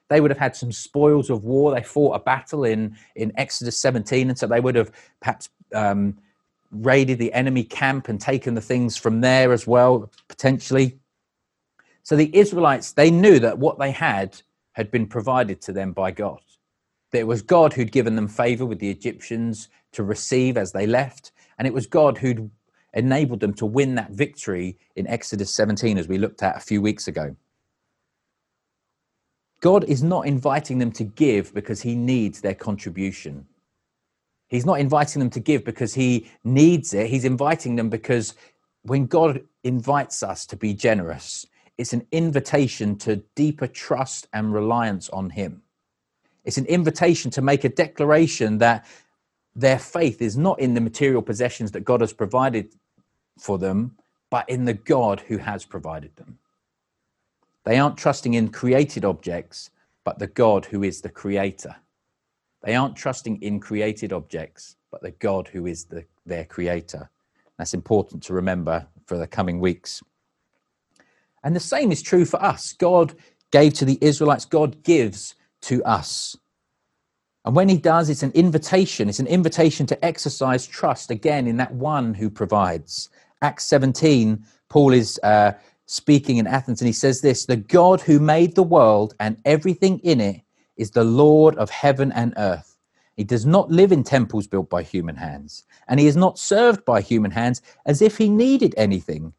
They 0.09 0.21
would 0.21 0.31
have 0.31 0.39
had 0.39 0.55
some 0.55 0.71
spoils 0.71 1.29
of 1.29 1.43
war. 1.43 1.73
They 1.73 1.83
fought 1.83 2.15
a 2.15 2.19
battle 2.19 2.63
in, 2.63 2.97
in 3.15 3.31
Exodus 3.37 3.77
17, 3.77 4.29
and 4.29 4.39
so 4.39 4.47
they 4.47 4.59
would 4.59 4.75
have 4.75 4.91
perhaps 5.19 5.49
um, 5.75 6.17
raided 6.71 7.19
the 7.19 7.31
enemy 7.33 7.63
camp 7.63 8.09
and 8.09 8.19
taken 8.19 8.55
the 8.55 8.61
things 8.61 8.97
from 8.97 9.21
there 9.21 9.53
as 9.53 9.67
well, 9.67 10.09
potentially. 10.27 10.98
So 12.09 12.15
the 12.15 12.35
Israelites, 12.35 12.93
they 12.93 13.11
knew 13.11 13.37
that 13.37 13.59
what 13.59 13.77
they 13.77 13.91
had 13.91 14.41
had 14.71 14.89
been 14.89 15.05
provided 15.05 15.61
to 15.61 15.71
them 15.71 15.91
by 15.91 16.09
God. 16.09 16.41
That 17.11 17.19
it 17.19 17.27
was 17.27 17.43
God 17.43 17.73
who'd 17.73 17.91
given 17.91 18.15
them 18.15 18.27
favor 18.27 18.65
with 18.65 18.79
the 18.79 18.89
Egyptians 18.89 19.69
to 19.91 20.01
receive 20.01 20.57
as 20.57 20.71
they 20.71 20.87
left, 20.87 21.31
and 21.59 21.67
it 21.67 21.73
was 21.75 21.85
God 21.85 22.17
who'd 22.17 22.49
enabled 22.95 23.41
them 23.41 23.53
to 23.53 23.65
win 23.67 23.93
that 23.93 24.09
victory 24.09 24.75
in 24.95 25.05
Exodus 25.05 25.53
17, 25.53 25.99
as 25.99 26.07
we 26.07 26.17
looked 26.17 26.41
at 26.41 26.57
a 26.57 26.61
few 26.61 26.81
weeks 26.81 27.07
ago. 27.07 27.35
God 29.61 29.83
is 29.83 30.01
not 30.01 30.25
inviting 30.25 30.79
them 30.79 30.91
to 30.93 31.03
give 31.03 31.53
because 31.53 31.83
he 31.83 31.93
needs 31.93 32.41
their 32.41 32.55
contribution. 32.55 33.45
He's 34.47 34.65
not 34.65 34.79
inviting 34.79 35.19
them 35.19 35.29
to 35.29 35.39
give 35.39 35.63
because 35.63 35.93
he 35.93 36.27
needs 36.43 36.91
it. 36.95 37.05
He's 37.05 37.23
inviting 37.23 37.75
them 37.75 37.91
because 37.91 38.33
when 38.81 39.05
God 39.05 39.43
invites 39.63 40.23
us 40.23 40.47
to 40.47 40.55
be 40.55 40.73
generous, 40.73 41.45
it's 41.79 41.93
an 41.93 42.05
invitation 42.11 42.97
to 42.97 43.15
deeper 43.35 43.65
trust 43.65 44.27
and 44.33 44.53
reliance 44.53 45.07
on 45.11 45.29
Him. 45.29 45.63
It's 46.43 46.57
an 46.57 46.65
invitation 46.65 47.31
to 47.31 47.41
make 47.41 47.63
a 47.63 47.69
declaration 47.69 48.57
that 48.57 48.85
their 49.55 49.79
faith 49.79 50.21
is 50.21 50.37
not 50.37 50.59
in 50.59 50.73
the 50.73 50.81
material 50.81 51.21
possessions 51.21 51.71
that 51.71 51.85
God 51.85 52.01
has 52.01 52.11
provided 52.11 52.75
for 53.39 53.57
them, 53.57 53.95
but 54.29 54.47
in 54.49 54.65
the 54.65 54.73
God 54.73 55.21
who 55.21 55.37
has 55.37 55.63
provided 55.63 56.13
them. 56.17 56.37
They 57.63 57.79
aren't 57.79 57.97
trusting 57.97 58.33
in 58.33 58.49
created 58.49 59.05
objects, 59.05 59.69
but 60.03 60.19
the 60.19 60.27
God 60.27 60.65
who 60.65 60.83
is 60.83 60.99
the 60.99 61.09
creator. 61.09 61.77
They 62.61 62.75
aren't 62.75 62.97
trusting 62.97 63.41
in 63.41 63.61
created 63.61 64.11
objects, 64.11 64.75
but 64.91 65.01
the 65.01 65.11
God 65.11 65.47
who 65.47 65.65
is 65.65 65.85
the, 65.85 66.03
their 66.25 66.43
creator. 66.43 67.09
That's 67.57 67.73
important 67.73 68.21
to 68.23 68.33
remember 68.33 68.85
for 69.05 69.17
the 69.17 69.27
coming 69.27 69.61
weeks. 69.61 70.03
And 71.43 71.55
the 71.55 71.59
same 71.59 71.91
is 71.91 72.01
true 72.01 72.25
for 72.25 72.41
us. 72.41 72.73
God 72.73 73.15
gave 73.51 73.73
to 73.75 73.85
the 73.85 73.97
Israelites, 74.01 74.45
God 74.45 74.83
gives 74.83 75.35
to 75.61 75.83
us. 75.83 76.37
And 77.45 77.55
when 77.55 77.69
he 77.69 77.77
does, 77.77 78.09
it's 78.09 78.23
an 78.23 78.31
invitation. 78.33 79.09
It's 79.09 79.19
an 79.19 79.27
invitation 79.27 79.85
to 79.87 80.05
exercise 80.05 80.67
trust 80.67 81.09
again 81.09 81.47
in 81.47 81.57
that 81.57 81.73
one 81.73 82.13
who 82.13 82.29
provides. 82.29 83.09
Acts 83.41 83.65
17, 83.65 84.45
Paul 84.69 84.93
is 84.93 85.19
uh, 85.23 85.53
speaking 85.85 86.37
in 86.37 86.47
Athens 86.47 86.81
and 86.81 86.87
he 86.87 86.93
says 86.93 87.21
this 87.21 87.45
The 87.45 87.55
God 87.55 88.01
who 88.01 88.19
made 88.19 88.55
the 88.55 88.63
world 88.63 89.15
and 89.19 89.37
everything 89.45 89.99
in 89.99 90.21
it 90.21 90.41
is 90.77 90.91
the 90.91 91.03
Lord 91.03 91.55
of 91.55 91.69
heaven 91.69 92.11
and 92.11 92.33
earth. 92.37 92.77
He 93.15 93.23
does 93.23 93.45
not 93.45 93.69
live 93.69 93.91
in 93.91 94.03
temples 94.03 94.47
built 94.47 94.69
by 94.69 94.81
human 94.83 95.17
hands, 95.17 95.65
and 95.89 95.99
he 95.99 96.07
is 96.07 96.15
not 96.15 96.39
served 96.39 96.85
by 96.85 97.01
human 97.01 97.31
hands 97.31 97.61
as 97.85 98.01
if 98.01 98.17
he 98.17 98.29
needed 98.29 98.73
anything. 98.77 99.33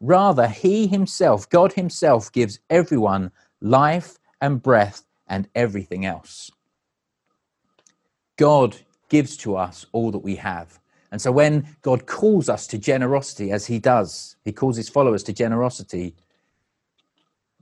Rather, 0.00 0.48
he 0.48 0.86
himself, 0.86 1.48
God 1.48 1.72
himself, 1.72 2.30
gives 2.32 2.58
everyone 2.68 3.30
life 3.60 4.18
and 4.40 4.62
breath 4.62 5.04
and 5.26 5.48
everything 5.54 6.04
else. 6.04 6.50
God 8.36 8.76
gives 9.08 9.36
to 9.38 9.56
us 9.56 9.86
all 9.92 10.10
that 10.10 10.18
we 10.18 10.36
have. 10.36 10.80
And 11.12 11.22
so 11.22 11.30
when 11.30 11.76
God 11.82 12.06
calls 12.06 12.48
us 12.48 12.66
to 12.66 12.78
generosity, 12.78 13.52
as 13.52 13.66
he 13.66 13.78
does, 13.78 14.36
he 14.44 14.52
calls 14.52 14.76
his 14.76 14.88
followers 14.88 15.22
to 15.24 15.32
generosity, 15.32 16.16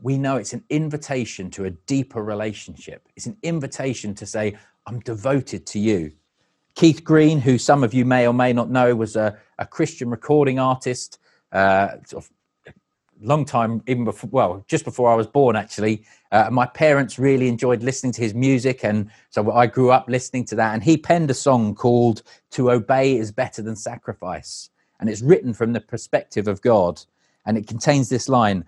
we 0.00 0.18
know 0.18 0.36
it's 0.36 0.54
an 0.54 0.64
invitation 0.70 1.50
to 1.50 1.66
a 1.66 1.70
deeper 1.70 2.24
relationship. 2.24 3.08
It's 3.14 3.26
an 3.26 3.36
invitation 3.42 4.14
to 4.16 4.26
say, 4.26 4.56
I'm 4.86 5.00
devoted 5.00 5.66
to 5.66 5.78
you. 5.78 6.12
Keith 6.74 7.04
Green, 7.04 7.40
who 7.40 7.58
some 7.58 7.84
of 7.84 7.92
you 7.92 8.04
may 8.04 8.26
or 8.26 8.32
may 8.32 8.52
not 8.52 8.70
know, 8.70 8.96
was 8.96 9.14
a, 9.14 9.38
a 9.58 9.66
Christian 9.66 10.10
recording 10.10 10.58
artist, 10.58 11.18
uh, 11.52 11.96
sort 12.06 12.24
of 12.24 12.30
long 13.20 13.44
time, 13.44 13.82
even 13.86 14.04
before, 14.04 14.30
well, 14.30 14.64
just 14.68 14.84
before 14.84 15.10
I 15.10 15.14
was 15.14 15.26
born, 15.26 15.56
actually. 15.56 16.04
Uh, 16.30 16.48
my 16.50 16.66
parents 16.66 17.18
really 17.18 17.48
enjoyed 17.48 17.82
listening 17.82 18.12
to 18.12 18.20
his 18.20 18.34
music. 18.34 18.84
And 18.84 19.10
so 19.30 19.52
I 19.52 19.66
grew 19.66 19.90
up 19.90 20.06
listening 20.08 20.44
to 20.46 20.56
that. 20.56 20.74
And 20.74 20.82
he 20.82 20.96
penned 20.96 21.30
a 21.30 21.34
song 21.34 21.74
called 21.74 22.22
To 22.52 22.70
Obey 22.70 23.16
is 23.16 23.30
Better 23.32 23.62
Than 23.62 23.76
Sacrifice. 23.76 24.70
And 25.00 25.08
it's 25.08 25.22
written 25.22 25.54
from 25.54 25.72
the 25.72 25.80
perspective 25.80 26.48
of 26.48 26.60
God. 26.62 27.00
And 27.46 27.56
it 27.56 27.66
contains 27.66 28.08
this 28.08 28.28
line 28.28 28.64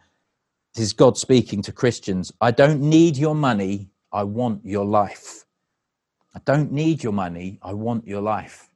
this 0.74 0.86
is 0.86 0.92
God 0.92 1.16
speaking 1.16 1.62
to 1.62 1.72
Christians. 1.72 2.32
I 2.40 2.50
don't 2.50 2.80
need 2.80 3.16
your 3.16 3.36
money. 3.36 3.90
I 4.12 4.24
want 4.24 4.64
your 4.64 4.84
life. 4.84 5.44
I 6.34 6.40
don't 6.44 6.72
need 6.72 7.04
your 7.04 7.12
money. 7.12 7.60
I 7.62 7.74
want 7.74 8.08
your 8.08 8.20
life. 8.20 8.73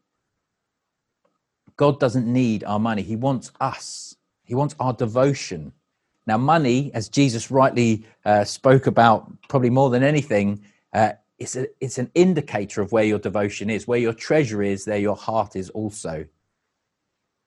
God 1.78 1.99
doesn't 2.00 2.30
need 2.30 2.64
our 2.64 2.80
money. 2.80 3.02
He 3.02 3.16
wants 3.16 3.50
us. 3.61 4.16
He 4.44 4.54
wants 4.54 4.75
our 4.78 4.92
devotion. 4.92 5.73
Now, 6.26 6.37
money, 6.37 6.90
as 6.92 7.08
Jesus 7.08 7.50
rightly 7.50 8.04
uh, 8.25 8.44
spoke 8.44 8.87
about, 8.87 9.32
probably 9.49 9.70
more 9.70 9.88
than 9.88 10.02
anything, 10.02 10.64
uh, 10.92 11.12
it's, 11.38 11.54
a, 11.56 11.68
it's 11.80 11.97
an 11.97 12.11
indicator 12.14 12.82
of 12.82 12.90
where 12.90 13.04
your 13.04 13.20
devotion 13.20 13.70
is. 13.70 13.87
Where 13.87 13.99
your 13.99 14.12
treasure 14.12 14.61
is, 14.61 14.85
there 14.85 14.99
your 14.99 15.16
heart 15.16 15.54
is 15.54 15.70
also. 15.70 16.26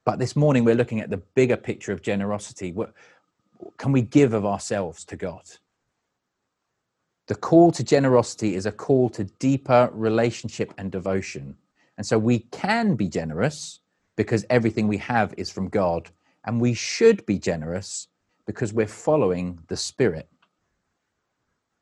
But 0.06 0.18
this 0.18 0.36
morning, 0.36 0.64
we're 0.64 0.76
looking 0.76 1.02
at 1.02 1.10
the 1.10 1.18
bigger 1.18 1.58
picture 1.58 1.92
of 1.92 2.02
generosity 2.02 2.72
What, 2.72 2.94
can 3.78 3.92
we 3.92 4.02
give 4.02 4.34
of 4.34 4.46
ourselves 4.46 5.04
to 5.06 5.18
God? 5.18 5.44
The 7.28 7.36
call 7.36 7.72
to 7.74 7.84
generosity 7.84 8.56
is 8.56 8.66
a 8.66 8.72
call 8.72 9.10
to 9.10 9.26
deeper 9.26 9.90
relationship 9.94 10.74
and 10.78 10.90
devotion. 10.90 11.58
And 11.98 12.06
so 12.06 12.18
we 12.18 12.40
can 12.40 12.96
be 12.96 13.10
generous 13.10 13.81
because 14.16 14.46
everything 14.50 14.88
we 14.88 14.98
have 14.98 15.34
is 15.38 15.50
from 15.50 15.70
God. 15.70 16.10
And 16.46 16.60
we 16.60 16.74
should 16.74 17.26
be 17.26 17.40
generous 17.40 18.08
because 18.46 18.74
we're 18.74 18.88
following 18.88 19.60
the 19.68 19.78
Spirit. 19.78 20.28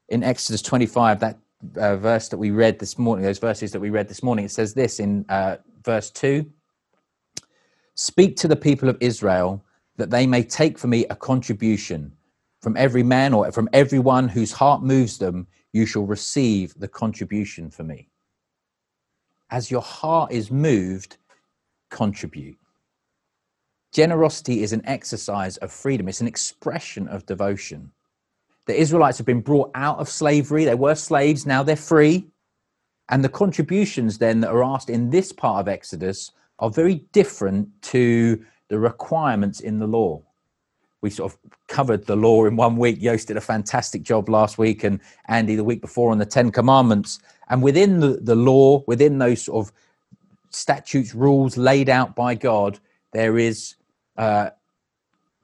In 0.09 0.23
Exodus 0.23 0.61
25, 0.61 1.19
that 1.19 1.39
uh, 1.77 1.95
verse 1.97 2.29
that 2.29 2.37
we 2.37 2.51
read 2.51 2.79
this 2.79 2.97
morning, 2.97 3.25
those 3.25 3.39
verses 3.39 3.71
that 3.71 3.79
we 3.79 3.89
read 3.89 4.07
this 4.07 4.23
morning, 4.23 4.45
it 4.45 4.51
says 4.51 4.73
this 4.73 4.99
in 4.99 5.25
uh, 5.29 5.57
verse 5.83 6.09
2 6.11 6.45
Speak 7.95 8.37
to 8.37 8.47
the 8.47 8.55
people 8.55 8.89
of 8.89 8.97
Israel 9.01 9.63
that 9.97 10.09
they 10.09 10.25
may 10.25 10.43
take 10.43 10.77
for 10.79 10.87
me 10.87 11.05
a 11.07 11.15
contribution 11.15 12.13
from 12.61 12.75
every 12.77 13.03
man 13.03 13.33
or 13.33 13.51
from 13.51 13.69
everyone 13.73 14.27
whose 14.27 14.51
heart 14.51 14.81
moves 14.83 15.17
them, 15.17 15.47
you 15.71 15.85
shall 15.85 16.05
receive 16.05 16.73
the 16.77 16.87
contribution 16.87 17.69
for 17.69 17.83
me. 17.83 18.09
As 19.49 19.71
your 19.71 19.81
heart 19.81 20.31
is 20.31 20.51
moved, 20.51 21.17
contribute. 21.89 22.57
Generosity 23.91 24.61
is 24.61 24.73
an 24.73 24.85
exercise 24.85 25.57
of 25.57 25.71
freedom, 25.71 26.07
it's 26.07 26.21
an 26.21 26.27
expression 26.27 27.07
of 27.07 27.25
devotion. 27.25 27.91
The 28.65 28.79
Israelites 28.79 29.17
have 29.17 29.25
been 29.25 29.41
brought 29.41 29.71
out 29.73 29.97
of 29.97 30.07
slavery. 30.07 30.63
They 30.63 30.75
were 30.75 30.93
slaves, 30.93 31.47
now 31.47 31.63
they're 31.63 31.75
free. 31.75 32.27
And 33.09 33.23
the 33.23 33.29
contributions 33.29 34.19
then 34.19 34.41
that 34.41 34.51
are 34.51 34.63
asked 34.63 34.91
in 34.91 35.09
this 35.09 35.31
part 35.31 35.61
of 35.61 35.67
Exodus 35.67 36.31
are 36.59 36.69
very 36.69 36.95
different 37.11 37.69
to 37.81 38.45
the 38.67 38.77
requirements 38.77 39.59
in 39.59 39.79
the 39.79 39.87
law. 39.87 40.21
We 41.01 41.09
sort 41.09 41.31
of 41.31 41.39
covered 41.67 42.05
the 42.05 42.15
law 42.15 42.45
in 42.45 42.57
one 42.57 42.77
week. 42.77 43.01
Yost 43.01 43.29
did 43.29 43.37
a 43.37 43.41
fantastic 43.41 44.03
job 44.03 44.29
last 44.29 44.57
week, 44.57 44.83
and 44.83 44.99
Andy 45.27 45.55
the 45.55 45.63
week 45.63 45.81
before 45.81 46.11
on 46.11 46.19
the 46.19 46.25
Ten 46.25 46.51
Commandments. 46.51 47.19
And 47.47 47.63
within 47.63 48.01
the, 48.01 48.19
the 48.21 48.35
law, 48.35 48.83
within 48.85 49.17
those 49.17 49.41
sort 49.41 49.65
of 49.65 49.73
statutes, 50.49 51.13
rules 51.13 51.57
laid 51.57 51.89
out 51.89 52.15
by 52.15 52.35
God, 52.35 52.79
there 53.13 53.37
is 53.37 53.75
uh, 54.17 54.49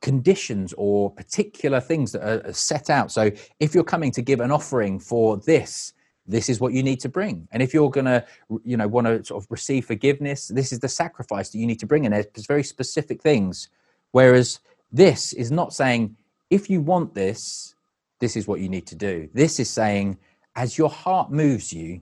conditions 0.02 0.74
or 0.78 1.10
particular 1.12 1.80
things 1.80 2.12
that 2.12 2.46
are 2.46 2.54
set 2.54 2.90
out. 2.90 3.12
So 3.12 3.32
if 3.60 3.74
you're 3.74 3.84
coming 3.84 4.12
to 4.12 4.22
give 4.22 4.40
an 4.40 4.52
offering 4.52 5.00
for 5.00 5.38
this, 5.38 5.94
this 6.28 6.50
is 6.50 6.60
what 6.60 6.74
you 6.74 6.84
need 6.84 7.00
to 7.02 7.10
bring. 7.10 7.48
And 7.52 7.62
if 7.62 7.74
you're 7.74 7.90
going 7.90 8.06
to 8.06 8.26
you 8.64 8.78
know 8.78 8.88
want 8.88 9.08
to 9.08 9.24
sort 9.24 9.44
of 9.44 9.52
receive 9.52 9.86
forgiveness 9.86 10.48
this 10.48 10.72
is 10.72 10.80
the 10.80 10.90
sacrifice 10.90 11.50
that 11.50 11.58
you 11.58 11.68
need 11.68 11.80
to 11.80 11.86
bring. 11.86 12.06
And 12.06 12.14
there's 12.14 12.48
very 12.48 12.64
specific 12.64 13.22
things. 13.22 13.70
Whereas 14.12 14.60
this 14.92 15.34
is 15.34 15.52
not 15.52 15.74
saying 15.74 16.16
if 16.50 16.70
you 16.70 16.82
want 16.82 17.14
this 17.14 17.76
this 18.20 18.36
is 18.36 18.48
what 18.48 18.60
you 18.60 18.70
need 18.70 18.88
to 18.88 18.96
do. 18.96 19.30
This 19.34 19.60
is 19.60 19.70
saying 19.70 20.18
as 20.56 20.78
your 20.78 20.90
heart 20.90 21.32
moves 21.32 21.74
you 21.74 22.02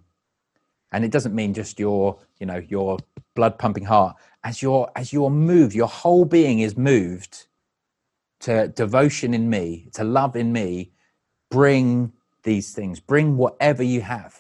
and 0.93 1.03
it 1.03 1.11
doesn't 1.11 1.35
mean 1.35 1.53
just 1.53 1.79
your 1.79 2.17
you 2.39 2.45
know 2.45 2.61
your 2.69 2.97
blood 3.35 3.59
pumping 3.59 3.85
heart 3.85 4.15
as 4.43 4.61
your 4.61 4.89
as 4.95 5.11
you're 5.11 5.29
moved 5.29 5.75
your 5.75 5.87
whole 5.87 6.23
being 6.23 6.59
is 6.59 6.77
moved 6.77 7.47
to 8.39 8.67
devotion 8.69 9.33
in 9.33 9.49
me 9.49 9.89
to 9.93 10.03
love 10.03 10.35
in 10.35 10.53
me 10.53 10.91
bring 11.53 12.11
these 12.43 12.73
things. 12.73 12.99
Bring 12.99 13.37
whatever 13.37 13.83
you 13.83 14.01
have, 14.01 14.35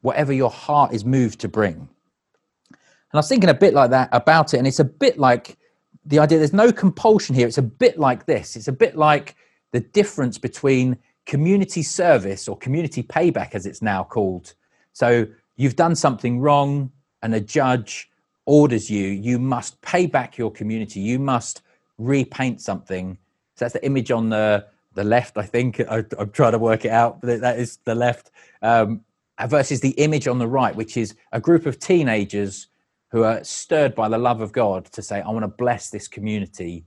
whatever 0.00 0.32
your 0.32 0.50
heart 0.50 0.92
is 0.92 1.04
moved 1.04 1.40
to 1.40 1.48
bring. 1.48 1.74
And 1.74 3.14
I 3.14 3.18
was 3.18 3.28
thinking 3.28 3.50
a 3.50 3.54
bit 3.54 3.74
like 3.74 3.90
that 3.90 4.08
about 4.12 4.54
it. 4.54 4.58
And 4.58 4.66
it's 4.66 4.80
a 4.80 4.84
bit 4.84 5.18
like 5.18 5.58
the 6.04 6.18
idea 6.18 6.38
there's 6.38 6.52
no 6.52 6.72
compulsion 6.72 7.34
here. 7.34 7.46
It's 7.46 7.58
a 7.58 7.62
bit 7.62 7.98
like 7.98 8.26
this. 8.26 8.56
It's 8.56 8.68
a 8.68 8.72
bit 8.72 8.96
like 8.96 9.36
the 9.72 9.80
difference 9.80 10.38
between 10.38 10.98
community 11.26 11.82
service 11.82 12.48
or 12.48 12.56
community 12.56 13.02
payback, 13.02 13.54
as 13.54 13.66
it's 13.66 13.82
now 13.82 14.02
called. 14.02 14.54
So 14.92 15.26
you've 15.56 15.76
done 15.76 15.94
something 15.94 16.40
wrong, 16.40 16.90
and 17.22 17.34
a 17.34 17.40
judge 17.40 18.10
orders 18.44 18.88
you, 18.88 19.08
you 19.08 19.38
must 19.38 19.80
pay 19.82 20.06
back 20.06 20.38
your 20.38 20.50
community. 20.50 21.00
You 21.00 21.18
must 21.18 21.62
repaint 21.98 22.60
something. 22.60 23.18
So 23.56 23.64
that's 23.64 23.74
the 23.74 23.84
image 23.84 24.10
on 24.10 24.28
the 24.28 24.66
the 24.94 25.04
left, 25.04 25.36
I 25.36 25.42
think. 25.42 25.80
I, 25.90 26.04
am 26.18 26.30
trying 26.30 26.52
to 26.52 26.58
work 26.58 26.84
it 26.84 26.90
out, 26.90 27.20
but 27.20 27.40
that 27.40 27.58
is 27.58 27.78
the 27.84 27.94
left 27.94 28.30
um, 28.62 29.02
versus 29.46 29.80
the 29.80 29.90
image 29.90 30.26
on 30.26 30.38
the 30.38 30.48
right, 30.48 30.74
which 30.74 30.96
is 30.96 31.14
a 31.32 31.40
group 31.40 31.66
of 31.66 31.78
teenagers 31.78 32.68
who 33.10 33.22
are 33.22 33.44
stirred 33.44 33.94
by 33.94 34.08
the 34.08 34.18
love 34.18 34.40
of 34.40 34.52
God 34.52 34.86
to 34.86 35.02
say, 35.02 35.20
I 35.20 35.28
want 35.30 35.44
to 35.44 35.48
bless 35.48 35.90
this 35.90 36.08
community 36.08 36.84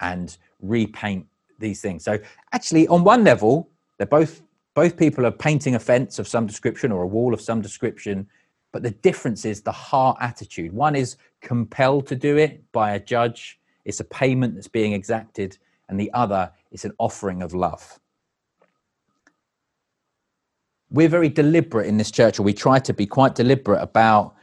and 0.00 0.36
repaint 0.60 1.26
these 1.58 1.80
things. 1.80 2.04
So 2.04 2.18
actually, 2.52 2.88
on 2.88 3.04
one 3.04 3.24
level, 3.24 3.70
they're 3.96 4.06
both 4.06 4.42
both 4.74 4.96
people 4.96 5.26
are 5.26 5.32
painting 5.32 5.74
a 5.74 5.78
fence 5.78 6.18
of 6.18 6.26
some 6.26 6.46
description 6.46 6.92
or 6.92 7.02
a 7.02 7.06
wall 7.06 7.34
of 7.34 7.40
some 7.40 7.60
description, 7.60 8.26
but 8.72 8.82
the 8.82 8.90
difference 8.90 9.44
is 9.44 9.60
the 9.60 9.72
heart 9.72 10.16
attitude. 10.20 10.72
One 10.72 10.96
is 10.96 11.16
compelled 11.40 12.06
to 12.06 12.16
do 12.16 12.38
it 12.38 12.62
by 12.72 12.92
a 12.92 13.00
judge, 13.00 13.60
it's 13.84 14.00
a 14.00 14.04
payment 14.04 14.54
that's 14.54 14.68
being 14.68 14.92
exacted, 14.92 15.58
and 15.88 16.00
the 16.00 16.10
other 16.14 16.50
is 16.70 16.84
an 16.84 16.92
offering 16.98 17.42
of 17.42 17.52
love. 17.52 17.98
We're 20.90 21.08
very 21.08 21.28
deliberate 21.28 21.86
in 21.86 21.96
this 21.96 22.10
church, 22.10 22.38
or 22.38 22.42
we 22.42 22.54
try 22.54 22.78
to 22.78 22.94
be 22.94 23.06
quite 23.06 23.34
deliberate 23.34 23.82
about 23.82 24.34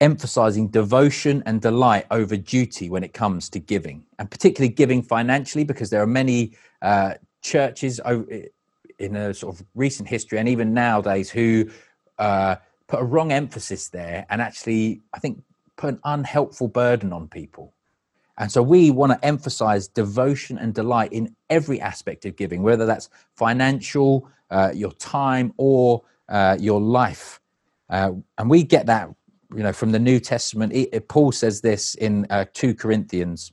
emphasizing 0.00 0.68
devotion 0.68 1.42
and 1.46 1.60
delight 1.60 2.06
over 2.10 2.36
duty 2.36 2.90
when 2.90 3.04
it 3.04 3.12
comes 3.12 3.48
to 3.48 3.58
giving, 3.58 4.04
and 4.18 4.30
particularly 4.30 4.72
giving 4.72 5.02
financially, 5.02 5.64
because 5.64 5.90
there 5.90 6.02
are 6.02 6.06
many 6.06 6.52
uh, 6.82 7.14
churches 7.42 8.00
in 8.98 9.16
a 9.16 9.34
sort 9.34 9.54
of 9.54 9.66
recent 9.74 10.08
history 10.08 10.38
and 10.38 10.48
even 10.48 10.74
nowadays 10.74 11.30
who 11.30 11.68
uh, 12.18 12.56
put 12.86 13.00
a 13.00 13.04
wrong 13.04 13.32
emphasis 13.32 13.88
there 13.88 14.26
and 14.30 14.40
actually, 14.40 15.02
I 15.12 15.18
think, 15.18 15.42
put 15.76 15.94
an 15.94 16.00
unhelpful 16.04 16.68
burden 16.68 17.12
on 17.12 17.28
people. 17.28 17.74
And 18.38 18.50
so 18.50 18.62
we 18.62 18.90
want 18.90 19.12
to 19.12 19.24
emphasize 19.24 19.86
devotion 19.88 20.58
and 20.58 20.74
delight 20.74 21.12
in 21.12 21.34
every 21.50 21.80
aspect 21.80 22.24
of 22.24 22.36
giving, 22.36 22.62
whether 22.62 22.84
that's 22.84 23.08
financial, 23.36 24.28
uh, 24.50 24.72
your 24.74 24.92
time, 24.92 25.52
or 25.56 26.02
uh, 26.28 26.56
your 26.58 26.80
life. 26.80 27.40
Uh, 27.88 28.12
and 28.38 28.50
we 28.50 28.64
get 28.64 28.86
that, 28.86 29.08
you 29.54 29.62
know, 29.62 29.72
from 29.72 29.92
the 29.92 29.98
New 29.98 30.18
Testament. 30.18 30.72
It, 30.72 31.08
Paul 31.08 31.30
says 31.30 31.60
this 31.60 31.94
in 31.94 32.26
uh, 32.30 32.46
2 32.54 32.74
Corinthians 32.74 33.52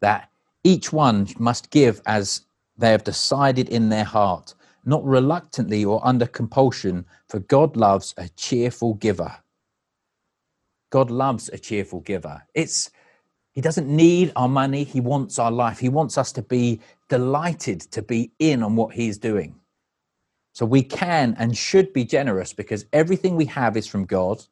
that 0.00 0.30
each 0.64 0.92
one 0.92 1.28
must 1.38 1.70
give 1.70 2.00
as 2.06 2.42
they 2.78 2.90
have 2.90 3.04
decided 3.04 3.68
in 3.68 3.88
their 3.88 4.04
heart, 4.04 4.54
not 4.84 5.04
reluctantly 5.04 5.84
or 5.84 6.00
under 6.06 6.26
compulsion, 6.26 7.04
for 7.28 7.40
God 7.40 7.76
loves 7.76 8.14
a 8.16 8.28
cheerful 8.30 8.94
giver. 8.94 9.36
God 10.90 11.10
loves 11.10 11.50
a 11.50 11.58
cheerful 11.58 12.00
giver. 12.00 12.42
It's 12.54 12.90
he 13.52 13.60
doesn't 13.60 13.88
need 13.88 14.32
our 14.36 14.48
money, 14.48 14.84
he 14.84 15.00
wants 15.00 15.38
our 15.38 15.50
life. 15.50 15.80
He 15.80 15.88
wants 15.88 16.16
us 16.16 16.30
to 16.32 16.42
be 16.42 16.80
delighted 17.08 17.80
to 17.90 18.02
be 18.02 18.30
in 18.38 18.62
on 18.62 18.76
what 18.76 18.94
he's 18.94 19.18
doing. 19.18 19.56
So 20.52 20.64
we 20.64 20.82
can 20.82 21.34
and 21.38 21.56
should 21.56 21.92
be 21.92 22.04
generous 22.04 22.52
because 22.52 22.86
everything 22.92 23.34
we 23.34 23.46
have 23.46 23.76
is 23.76 23.86
from 23.86 24.04
God 24.04 24.44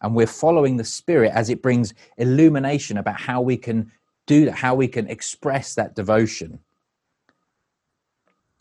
and 0.00 0.14
we're 0.14 0.26
following 0.28 0.76
the 0.76 0.84
spirit 0.84 1.32
as 1.34 1.50
it 1.50 1.62
brings 1.62 1.94
illumination 2.18 2.98
about 2.98 3.20
how 3.20 3.40
we 3.40 3.56
can 3.56 3.90
do 4.26 4.44
that, 4.44 4.54
how 4.54 4.74
we 4.76 4.86
can 4.86 5.08
express 5.08 5.74
that 5.74 5.96
devotion. 5.96 6.58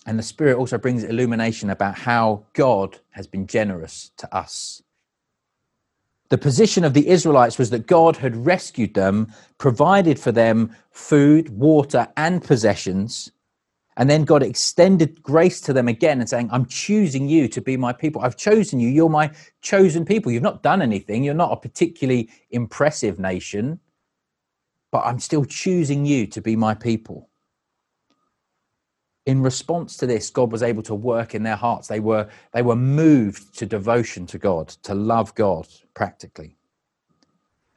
And 0.06 0.18
the 0.18 0.24
Spirit 0.24 0.58
also 0.58 0.78
brings 0.78 1.04
illumination 1.04 1.70
about 1.70 1.98
how 1.98 2.46
God 2.54 3.00
has 3.12 3.28
been 3.28 3.46
generous 3.46 4.12
to 4.18 4.36
us. 4.36 4.82
The 6.30 6.38
position 6.38 6.84
of 6.84 6.94
the 6.94 7.10
Israelites 7.10 7.58
was 7.58 7.70
that 7.72 7.88
God 7.88 8.18
had 8.18 8.46
rescued 8.46 8.94
them, 8.94 9.34
provided 9.58 10.18
for 10.18 10.32
them 10.32 10.76
food, 10.92 11.50
water, 11.50 12.08
and 12.16 12.42
possessions. 12.42 13.32
And 13.98 14.10
then 14.10 14.24
God 14.24 14.42
extended 14.42 15.22
grace 15.22 15.60
to 15.62 15.74
them 15.74 15.90
again 15.90 16.22
and 16.22 16.30
saying, 16.30 16.50
I'm 16.52 16.66
choosing 16.66 17.28
you 17.28 17.50
to 17.50 17.62
be 17.62 17.76
my 17.76 17.92
people. 17.92 18.22
I've 18.22 18.38
chosen 18.38 18.80
you. 18.80 18.88
You're 18.88 19.10
my 19.10 19.32
chosen 19.62 20.06
people. 20.06 20.32
You've 20.32 20.42
not 20.42 20.64
done 20.64 20.82
anything. 20.82 21.24
You're 21.24 21.34
not 21.34 21.52
a 21.52 21.58
particularly 21.58 22.30
impressive 22.50 23.20
nation, 23.20 23.82
but 24.90 25.06
I'm 25.06 25.20
still 25.20 25.44
choosing 25.44 26.06
you 26.06 26.26
to 26.28 26.42
be 26.42 26.56
my 26.56 26.74
people 26.74 27.30
in 29.26 29.42
response 29.42 29.98
to 29.98 30.08
this 30.08 30.30
god 30.30 30.52
was 30.52 30.64
able 30.64 30.82
to 30.84 30.96
work 30.96 31.36
in 31.36 31.44
their 31.44 31.56
hearts. 31.56 31.88
They 31.88 32.00
were 32.00 32.28
they 32.54 32.62
were 32.62 32.76
moved 32.76 33.58
to 33.60 33.66
devotion 33.66 34.26
to 34.28 34.38
god 34.38 34.70
to 34.84 34.96
love 34.96 35.34
god 35.36 35.68
practically. 35.94 36.56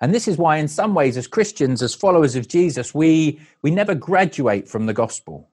And 0.01 0.15
this 0.15 0.29
is 0.29 0.37
why 0.37 0.57
in 0.57 0.69
some 0.69 0.95
ways 0.95 1.17
as 1.17 1.27
christians 1.27 1.83
as 1.83 1.95
followers 1.95 2.37
of 2.37 2.49
jesus 2.49 2.95
we 2.95 3.41
we 3.63 3.71
never 3.71 3.95
graduate 3.95 4.69
from 4.69 4.87
the 4.87 4.95
gospel. 4.95 5.49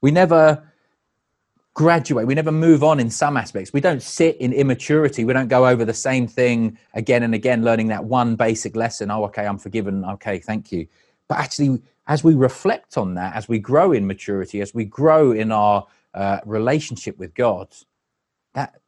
We 0.00 0.10
never 0.10 0.70
graduate. 1.74 2.26
We 2.26 2.34
never 2.34 2.52
move 2.52 2.84
on 2.84 3.00
in 3.00 3.10
some 3.10 3.36
aspects. 3.36 3.72
We 3.72 3.80
don't 3.80 4.02
sit 4.02 4.36
in 4.36 4.52
immaturity. 4.52 5.24
We 5.24 5.32
don't 5.32 5.48
go 5.48 5.66
over 5.66 5.84
the 5.84 5.94
same 5.94 6.28
thing 6.28 6.78
again 6.94 7.22
and 7.24 7.34
again 7.34 7.64
learning 7.64 7.88
that 7.88 8.04
one 8.04 8.36
basic 8.36 8.76
lesson. 8.76 9.10
Oh 9.10 9.24
okay 9.24 9.46
i'm 9.46 9.58
forgiven. 9.58 10.04
Okay 10.04 10.38
thank 10.38 10.72
you. 10.72 10.86
But 11.28 11.38
actually 11.38 11.82
as 12.06 12.22
we 12.22 12.34
reflect 12.34 12.98
on 12.98 13.14
that, 13.14 13.34
as 13.34 13.48
we 13.48 13.58
grow 13.58 13.92
in 13.92 14.06
maturity, 14.06 14.60
as 14.60 14.74
we 14.74 14.84
grow 14.84 15.32
in 15.32 15.50
our 15.50 15.86
uh, 16.12 16.40
relationship 16.44 17.18
with 17.18 17.34
God, 17.34 17.68
that 18.54 18.80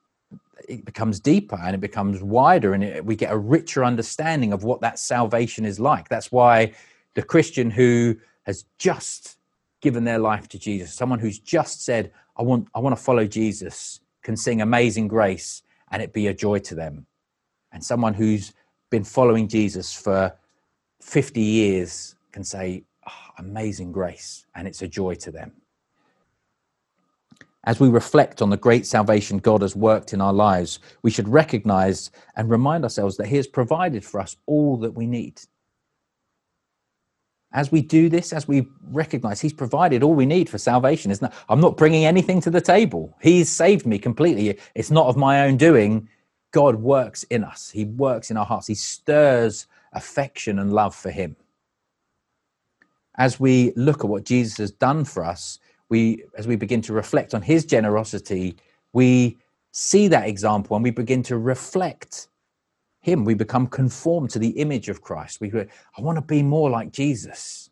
it 0.69 0.85
becomes 0.85 1.21
deeper 1.21 1.59
and 1.63 1.75
it 1.75 1.81
becomes 1.81 2.23
wider, 2.23 2.75
and 2.75 2.85
it, 2.85 3.05
we 3.05 3.17
get 3.17 3.33
a 3.33 3.39
richer 3.39 3.85
understanding 3.85 4.53
of 4.53 4.65
what 4.65 4.81
that 4.81 4.99
salvation 4.99 5.65
is 5.65 5.81
like. 5.81 6.09
That's 6.09 6.31
why 6.31 6.75
the 7.15 7.23
Christian 7.23 7.71
who 7.71 8.17
has 8.45 8.65
just 8.79 9.39
given 9.81 10.05
their 10.05 10.19
life 10.19 10.49
to 10.49 10.59
Jesus, 10.59 10.93
someone 10.93 11.19
who's 11.19 11.39
just 11.39 11.85
said, 11.85 12.13
"I 12.37 12.43
want, 12.43 12.69
I 12.75 12.81
want 12.81 12.97
to 12.97 13.03
follow 13.03 13.27
Jesus," 13.27 14.01
can 14.23 14.37
sing 14.37 14.61
"Amazing 14.61 15.09
Grace" 15.09 15.63
and 15.91 16.03
it 16.03 16.13
be 16.13 16.27
a 16.27 16.35
joy 16.35 16.59
to 16.61 16.75
them, 16.75 17.07
and 17.73 17.83
someone 17.83 18.15
who's 18.15 18.53
been 18.91 19.05
following 19.05 19.49
Jesus 19.49 19.93
for 19.93 20.33
50 21.01 21.41
years 21.41 22.17
can 22.33 22.45
say, 22.45 22.85
oh, 23.07 23.31
amazing 23.39 23.93
grace, 23.93 24.47
and 24.55 24.67
it's 24.67 24.83
a 24.83 24.89
joy 24.89 25.15
to 25.17 25.31
them. 25.31 25.53
As 27.65 27.81
we 27.81 27.89
reflect 27.89 28.43
on 28.43 28.51
the 28.51 28.57
great 28.57 28.87
salvation 28.87 29.39
God 29.39 29.63
has 29.63 29.75
worked 29.75 30.13
in 30.13 30.21
our 30.21 30.33
lives, 30.33 30.79
we 31.03 31.11
should 31.11 31.29
recognize 31.29 32.13
and 32.37 32.49
remind 32.49 32.85
ourselves 32.85 33.17
that 33.17 33.27
He 33.27 33.37
has 33.37 33.49
provided 33.49 34.05
for 34.05 34.21
us 34.21 34.37
all 34.47 34.77
that 34.79 34.93
we 34.93 35.07
need. 35.07 35.41
As 37.53 37.73
we 37.73 37.83
do 37.83 38.09
this, 38.09 38.33
as 38.33 38.47
we 38.47 38.69
recognize 38.91 39.41
He's 39.41 39.53
provided 39.53 40.05
all 40.05 40.15
we 40.15 40.27
need 40.27 40.49
for 40.49 40.59
salvation, 40.59 41.11
isn't 41.11 41.27
it? 41.27 41.33
I'm 41.49 41.61
not 41.61 41.77
bringing 41.77 42.05
anything 42.05 42.41
to 42.43 42.51
the 42.51 42.61
table. 42.61 43.17
He's 43.21 43.51
saved 43.51 43.85
me 43.85 43.99
completely. 43.99 44.59
It's 44.77 44.93
not 44.93 45.09
of 45.09 45.17
my 45.17 45.45
own 45.47 45.57
doing. 45.57 46.09
God 46.53 46.77
works 46.77 47.25
in 47.25 47.43
us, 47.43 47.71
He 47.71 47.85
works 47.85 48.31
in 48.31 48.37
our 48.37 48.47
hearts, 48.47 48.69
He 48.69 48.75
stirs 48.77 49.67
affection 49.93 50.61
and 50.61 50.73
love 50.73 50.95
for 50.95 51.11
Him 51.11 51.35
as 53.19 53.41
we 53.41 53.73
look 53.77 54.05
at 54.05 54.11
what 54.11 54.25
Jesus 54.25 54.59
has 54.59 54.71
done 54.71 55.05
for 55.05 55.25
us, 55.25 55.59
we 55.89 56.25
as 56.37 56.47
we 56.47 56.57
begin 56.57 56.83
to 56.83 56.93
reflect 56.93 57.35
on 57.35 57.43
his 57.43 57.65
generosity, 57.65 58.57
we 58.93 59.39
see 59.73 60.09
that 60.09 60.29
example 60.29 60.77
and 60.77 60.83
we 60.83 60.91
begin 60.91 61.23
to 61.25 61.39
reflect 61.39 62.29
him. 63.01 63.25
We 63.25 63.35
become 63.35 63.67
conformed 63.67 64.31
to 64.31 64.39
the 64.39 64.51
image 64.51 64.89
of 64.89 65.01
Christ. 65.01 65.41
We 65.41 65.53
I 65.55 66.01
want 66.01 66.17
to 66.17 66.23
be 66.23 66.43
more 66.43 66.71
like 66.71 66.93
Jesus. 66.93 67.71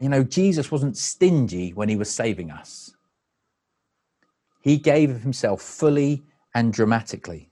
You 0.00 0.10
know, 0.10 0.22
Jesus 0.22 0.70
wasn't 0.70 0.96
stingy 0.96 1.72
when 1.72 1.88
he 1.88 1.96
was 1.96 2.10
saving 2.10 2.50
us. 2.50 2.94
He 4.60 4.76
gave 4.76 5.10
of 5.10 5.22
himself 5.22 5.62
fully 5.62 6.24
and 6.54 6.72
dramatically. 6.72 7.48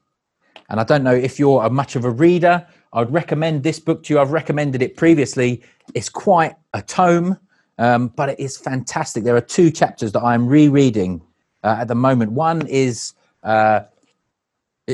And 0.68 0.80
I 0.80 0.84
don't 0.84 1.04
know 1.04 1.14
if 1.14 1.38
you're 1.38 1.64
a 1.64 1.70
much 1.70 1.96
of 1.96 2.04
a 2.04 2.10
reader 2.10 2.66
I 2.94 3.00
would 3.00 3.12
recommend 3.12 3.64
this 3.64 3.80
book 3.80 4.04
to 4.04 4.14
you. 4.14 4.20
I've 4.20 4.30
recommended 4.30 4.80
it 4.80 4.96
previously. 4.96 5.62
It's 5.94 6.08
quite 6.08 6.54
a 6.74 6.80
tome, 6.80 7.36
um, 7.76 8.08
but 8.08 8.28
it 8.28 8.38
is 8.38 8.56
fantastic. 8.56 9.24
There 9.24 9.36
are 9.36 9.40
two 9.40 9.72
chapters 9.72 10.12
that 10.12 10.22
I'm 10.22 10.46
rereading 10.46 11.20
uh, 11.64 11.78
at 11.80 11.88
the 11.88 11.96
moment. 11.96 12.32
One 12.32 12.64
is 12.68 13.14
uh, 13.42 13.80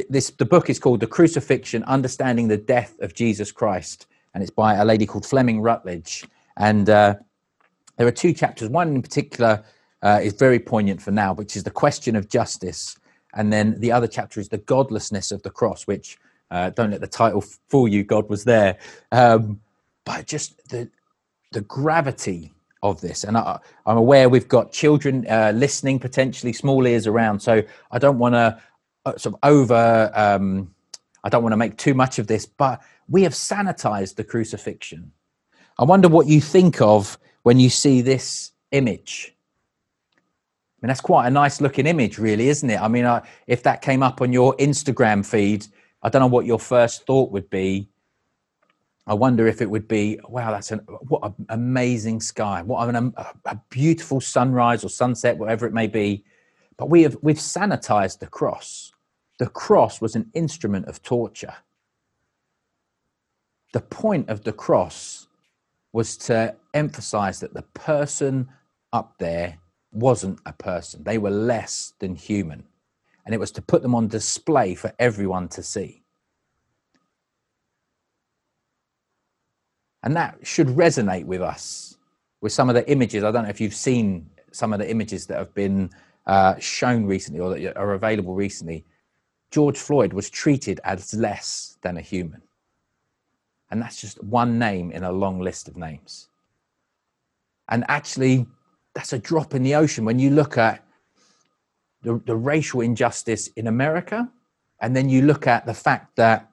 this. 0.09 0.31
The 0.31 0.47
book 0.47 0.71
is 0.71 0.79
called 0.79 1.01
"The 1.01 1.07
Crucifixion: 1.07 1.85
Understanding 1.85 2.49
the 2.49 2.57
Death 2.57 2.99
of 3.01 3.13
Jesus 3.13 3.53
Christ," 3.53 4.07
and 4.33 4.43
it's 4.43 4.51
by 4.51 4.77
a 4.77 4.85
lady 4.85 5.05
called 5.05 5.27
Fleming 5.27 5.61
Rutledge. 5.61 6.25
And 6.57 6.89
uh, 6.89 7.17
there 7.99 8.07
are 8.07 8.13
two 8.13 8.33
chapters. 8.33 8.71
One 8.71 8.95
in 8.95 9.03
particular 9.03 9.63
uh, 10.03 10.21
is 10.23 10.33
very 10.33 10.59
poignant 10.59 11.03
for 11.03 11.11
now, 11.11 11.35
which 11.35 11.55
is 11.55 11.65
the 11.65 11.71
question 11.71 12.17
of 12.17 12.31
justice. 12.31 12.97
And 13.35 13.53
then 13.53 13.79
the 13.79 13.93
other 13.93 14.09
chapter 14.09 14.41
is 14.41 14.49
the 14.49 14.59
godlessness 14.59 15.31
of 15.31 15.43
the 15.43 15.51
cross, 15.51 15.87
which 15.87 16.19
uh, 16.51 16.71
don't 16.71 16.91
let 16.91 17.01
the 17.01 17.07
title 17.07 17.43
fool 17.69 17.89
you. 17.89 18.03
God 18.05 18.29
was 18.29 18.45
there, 18.45 18.79
um, 19.13 19.61
but 20.05 20.27
just 20.27 20.69
the 20.69 20.89
the 21.53 21.61
gravity 21.63 22.53
of 22.83 23.01
this. 23.01 23.25
And 23.25 23.37
I, 23.37 23.59
am 23.87 23.97
aware 23.97 24.29
we've 24.29 24.49
got 24.49 24.73
children 24.73 25.27
uh, 25.29 25.53
listening, 25.55 25.99
potentially 25.99 26.53
small 26.53 26.87
ears 26.87 27.07
around. 27.07 27.41
So 27.41 27.63
I 27.91 27.99
don't 27.99 28.19
want 28.19 28.35
to 28.35 28.61
uh, 29.05 29.17
sort 29.17 29.35
of 29.35 29.41
over. 29.43 30.11
Um, 30.15 30.75
I 31.23 31.29
don't 31.29 31.43
want 31.43 31.53
to 31.53 31.59
make 31.59 31.77
too 31.77 31.95
much 31.95 32.19
of 32.19 32.27
this, 32.27 32.47
but 32.47 32.81
we 33.09 33.23
have 33.25 33.33
sanitized 33.33 34.15
the 34.15 34.25
crucifixion. 34.25 35.13
I 35.79 35.85
wonder 35.85 36.09
what 36.09 36.27
you 36.27 36.41
think 36.41 36.81
of 36.81 37.19
when 37.43 37.59
you 37.61 37.71
see 37.71 38.01
this 38.01 38.53
image. 38.73 39.35
I 40.81 40.87
mean, 40.87 40.89
that's 40.89 41.01
quite 41.03 41.27
a 41.27 41.31
nice 41.31 41.61
looking 41.61 41.87
image, 41.87 42.19
really, 42.19 42.49
isn't 42.49 42.71
it? 42.71 42.81
I 42.81 42.89
mean, 42.89 43.05
I, 43.05 43.27
if 43.47 43.63
that 43.65 43.83
came 43.83 44.03
up 44.03 44.23
on 44.23 44.33
your 44.33 44.57
Instagram 44.57 45.27
feed, 45.27 45.67
I 46.03 46.09
don't 46.09 46.21
know 46.21 46.27
what 46.27 46.47
your 46.47 46.59
first 46.59 47.07
thought 47.07 47.31
would 47.33 47.51
be. 47.51 47.89
I 49.07 49.15
wonder 49.15 49.47
if 49.47 49.61
it 49.61 49.69
would 49.71 49.89
be, 49.89 50.21
wow, 50.29 50.51
that's 50.53 50.71
an 50.71 50.79
what 51.09 51.23
an 51.25 51.47
amazing 51.49 52.21
sky, 52.21 52.63
what 52.63 52.89
an, 52.89 52.97
um, 52.97 53.15
a, 53.17 53.27
a 53.47 53.61
beautiful 53.71 54.21
sunrise 54.21 54.85
or 54.85 54.89
sunset, 54.89 55.37
whatever 55.39 55.67
it 55.67 55.73
may 55.73 55.87
be. 55.87 56.25
But 56.77 56.91
we 56.91 57.03
have 57.03 57.17
we've 57.23 57.37
sanitized 57.37 58.21
the 58.21 58.27
cross. 58.27 58.93
the 59.41 59.47
cross 59.47 60.03
was 60.03 60.15
an 60.15 60.31
instrument 60.35 60.87
of 60.87 61.03
torture. 61.03 61.55
The 63.73 63.81
point 63.81 64.29
of 64.29 64.45
the 64.45 64.53
cross 64.53 65.29
was 65.93 66.17
to 66.19 66.55
emphasize 66.75 67.41
that 67.41 67.55
the 67.55 67.63
person 67.63 68.49
up 68.93 69.15
there 69.19 69.59
wasn't 69.93 70.39
a 70.45 70.53
person, 70.53 71.03
they 71.05 71.19
were 71.19 71.31
less 71.31 71.95
than 72.01 72.15
human. 72.15 72.65
And 73.25 73.35
it 73.35 73.39
was 73.39 73.51
to 73.53 73.63
put 73.63 73.83
them 73.83 73.95
on 73.95 74.09
display 74.09 74.75
for 74.75 74.93
everyone 74.99 75.49
to 75.49 75.63
see. 75.63 76.03
And 80.03 80.17
that 80.17 80.39
should 80.43 80.69
resonate 80.69 81.27
with 81.27 81.43
us 81.43 81.99
with 82.41 82.53
some 82.53 82.69
of 82.69 82.75
the 82.75 82.91
images. 82.91 83.23
I 83.23 83.31
don't 83.31 83.45
know 83.45 83.51
if 83.51 83.61
you've 83.61 83.75
seen 83.75 84.29
some 84.53 84.73
of 84.73 84.79
the 84.79 84.91
images 84.91 85.27
that 85.27 85.39
have 85.39 85.55
been 85.55 85.91
uh, 86.27 86.59
shown 86.59 87.05
recently 87.05 87.41
or 87.41 87.55
that 87.55 87.77
are 87.77 87.93
available 87.93 88.35
recently. 88.35 88.85
George 89.51 89.79
Floyd 89.79 90.13
was 90.13 90.31
treated 90.31 90.81
as 90.85 91.13
less 91.15 91.77
than 91.83 91.97
a 91.97 92.01
human. 92.01 92.41
And 93.71 93.81
that's 93.81 94.01
just 94.01 94.23
one 94.25 94.59
name 94.59 94.91
in 94.91 95.05
a 95.05 95.13
long 95.13 95.41
list 95.41 95.69
of 95.69 95.77
names. 95.77 96.29
And 97.69 97.85
actually, 97.89 98.47
that's 98.95 99.13
a 99.13 99.19
drop 99.19 99.55
in 99.55 99.63
the 99.63 99.75
ocean 99.75 100.05
when 100.05 100.19
you 100.19 100.31
look 100.31 100.59
at 100.59 100.85
the, 102.03 102.21
the 102.27 102.37
racial 102.37 102.81
injustice 102.81 103.49
in 103.49 103.67
America. 103.67 104.29
And 104.81 104.97
then 104.97 105.09
you 105.09 105.23
look 105.23 105.47
at 105.47 105.67
the 105.67 105.75
fact 105.75 106.17
that 106.17 106.51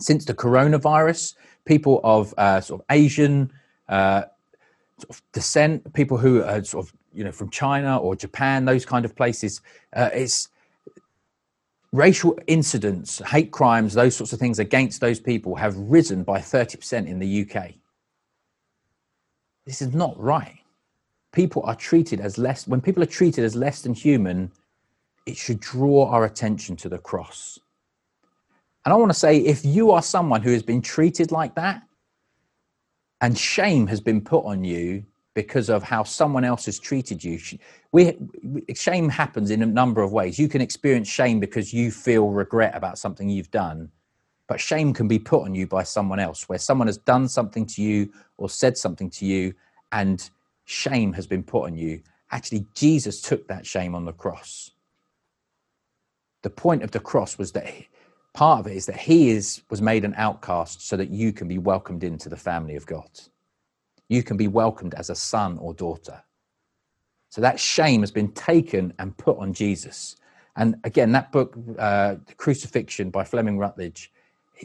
since 0.00 0.24
the 0.24 0.34
coronavirus, 0.34 1.34
people 1.64 2.00
of 2.02 2.34
uh, 2.38 2.60
sort 2.60 2.80
of 2.80 2.86
Asian 2.90 3.52
uh, 3.88 4.22
sort 4.98 5.10
of 5.10 5.22
descent, 5.32 5.92
people 5.92 6.16
who 6.16 6.42
are 6.42 6.64
sort 6.64 6.86
of 6.86 6.92
you 7.12 7.24
know 7.24 7.32
from 7.32 7.50
China 7.50 7.98
or 7.98 8.16
Japan, 8.16 8.64
those 8.64 8.84
kind 8.84 9.04
of 9.04 9.14
places, 9.14 9.60
uh, 9.94 10.10
it's 10.12 10.48
racial 11.92 12.38
incidents, 12.46 13.20
hate 13.26 13.50
crimes, 13.50 13.94
those 13.94 14.16
sorts 14.16 14.32
of 14.32 14.38
things 14.38 14.58
against 14.58 15.00
those 15.00 15.20
people 15.20 15.54
have 15.54 15.76
risen 15.76 16.24
by 16.24 16.38
30% 16.38 17.06
in 17.06 17.18
the 17.18 17.42
UK. 17.42 17.72
This 19.66 19.82
is 19.82 19.94
not 19.94 20.18
right. 20.18 20.58
People 21.32 21.62
are 21.64 21.76
treated 21.76 22.18
as 22.20 22.38
less, 22.38 22.66
when 22.66 22.80
people 22.80 23.02
are 23.02 23.06
treated 23.06 23.44
as 23.44 23.54
less 23.54 23.82
than 23.82 23.94
human, 23.94 24.50
it 25.26 25.36
should 25.36 25.60
draw 25.60 26.06
our 26.06 26.24
attention 26.24 26.76
to 26.76 26.88
the 26.88 26.98
cross. 26.98 27.58
And 28.84 28.92
I 28.92 28.96
want 28.96 29.10
to 29.10 29.18
say 29.18 29.38
if 29.38 29.64
you 29.64 29.92
are 29.92 30.02
someone 30.02 30.42
who 30.42 30.50
has 30.52 30.62
been 30.62 30.82
treated 30.82 31.30
like 31.30 31.54
that 31.54 31.82
and 33.20 33.38
shame 33.38 33.86
has 33.86 34.00
been 34.00 34.20
put 34.20 34.44
on 34.44 34.64
you 34.64 35.04
because 35.34 35.70
of 35.70 35.82
how 35.82 36.02
someone 36.02 36.44
else 36.44 36.66
has 36.66 36.78
treated 36.78 37.22
you, 37.22 37.38
we, 37.92 38.18
shame 38.74 39.08
happens 39.08 39.50
in 39.50 39.62
a 39.62 39.66
number 39.66 40.02
of 40.02 40.12
ways. 40.12 40.38
You 40.38 40.48
can 40.48 40.60
experience 40.60 41.08
shame 41.08 41.38
because 41.38 41.72
you 41.72 41.90
feel 41.92 42.30
regret 42.30 42.74
about 42.74 42.98
something 42.98 43.28
you've 43.28 43.50
done, 43.50 43.90
but 44.48 44.60
shame 44.60 44.92
can 44.92 45.06
be 45.06 45.18
put 45.18 45.44
on 45.44 45.54
you 45.54 45.66
by 45.66 45.84
someone 45.84 46.18
else, 46.18 46.48
where 46.48 46.58
someone 46.58 46.88
has 46.88 46.98
done 46.98 47.28
something 47.28 47.64
to 47.66 47.82
you 47.82 48.12
or 48.36 48.50
said 48.50 48.76
something 48.76 49.08
to 49.10 49.24
you, 49.24 49.54
and 49.92 50.28
shame 50.64 51.12
has 51.12 51.26
been 51.26 51.44
put 51.44 51.64
on 51.64 51.76
you. 51.76 52.02
Actually, 52.32 52.66
Jesus 52.74 53.22
took 53.22 53.46
that 53.46 53.64
shame 53.64 53.94
on 53.94 54.04
the 54.04 54.12
cross. 54.12 54.71
The 56.42 56.50
point 56.50 56.82
of 56.82 56.90
the 56.90 57.00
cross 57.00 57.38
was 57.38 57.52
that 57.52 57.66
part 58.34 58.60
of 58.60 58.66
it 58.66 58.76
is 58.76 58.86
that 58.86 58.96
he 58.96 59.30
is 59.30 59.62
was 59.70 59.82
made 59.82 60.04
an 60.04 60.14
outcast 60.16 60.86
so 60.86 60.96
that 60.96 61.10
you 61.10 61.32
can 61.32 61.48
be 61.48 61.58
welcomed 61.58 62.04
into 62.04 62.28
the 62.28 62.36
family 62.36 62.76
of 62.76 62.86
God. 62.86 63.10
You 64.08 64.22
can 64.22 64.36
be 64.36 64.48
welcomed 64.48 64.94
as 64.94 65.10
a 65.10 65.14
son 65.14 65.58
or 65.58 65.72
daughter. 65.74 66.22
So 67.30 67.40
that 67.40 67.58
shame 67.58 68.00
has 68.00 68.10
been 68.10 68.32
taken 68.32 68.92
and 68.98 69.16
put 69.16 69.38
on 69.38 69.54
Jesus. 69.54 70.16
And 70.56 70.76
again, 70.84 71.12
that 71.12 71.32
book, 71.32 71.56
uh, 71.78 72.16
The 72.26 72.34
Crucifixion 72.34 73.10
by 73.10 73.24
Fleming 73.24 73.58
Rutledge, 73.58 74.12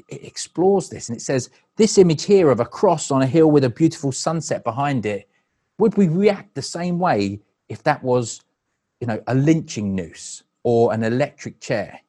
it 0.10 0.24
explores 0.24 0.90
this. 0.90 1.08
And 1.08 1.18
it 1.18 1.22
says, 1.22 1.50
this 1.78 1.98
image 1.98 2.26
here 2.26 2.50
of 2.50 2.60
a 2.60 2.66
cross 2.66 3.10
on 3.10 3.22
a 3.22 3.26
hill 3.26 3.52
with 3.52 3.64
a 3.64 3.70
beautiful 3.70 4.12
sunset 4.12 4.66
behind 4.66 5.06
it, 5.06 5.30
would 5.78 5.96
we 5.96 6.10
react 6.10 6.56
the 6.56 6.62
same 6.62 7.00
way 7.00 7.40
if 7.70 7.84
that 7.84 8.04
was, 8.04 8.42
you 9.00 9.08
know, 9.08 9.22
a 9.28 9.36
lynching 9.36 9.96
noose 9.96 10.44
or 10.68 10.94
an 10.94 11.04
electric 11.04 11.60
chair? 11.62 12.02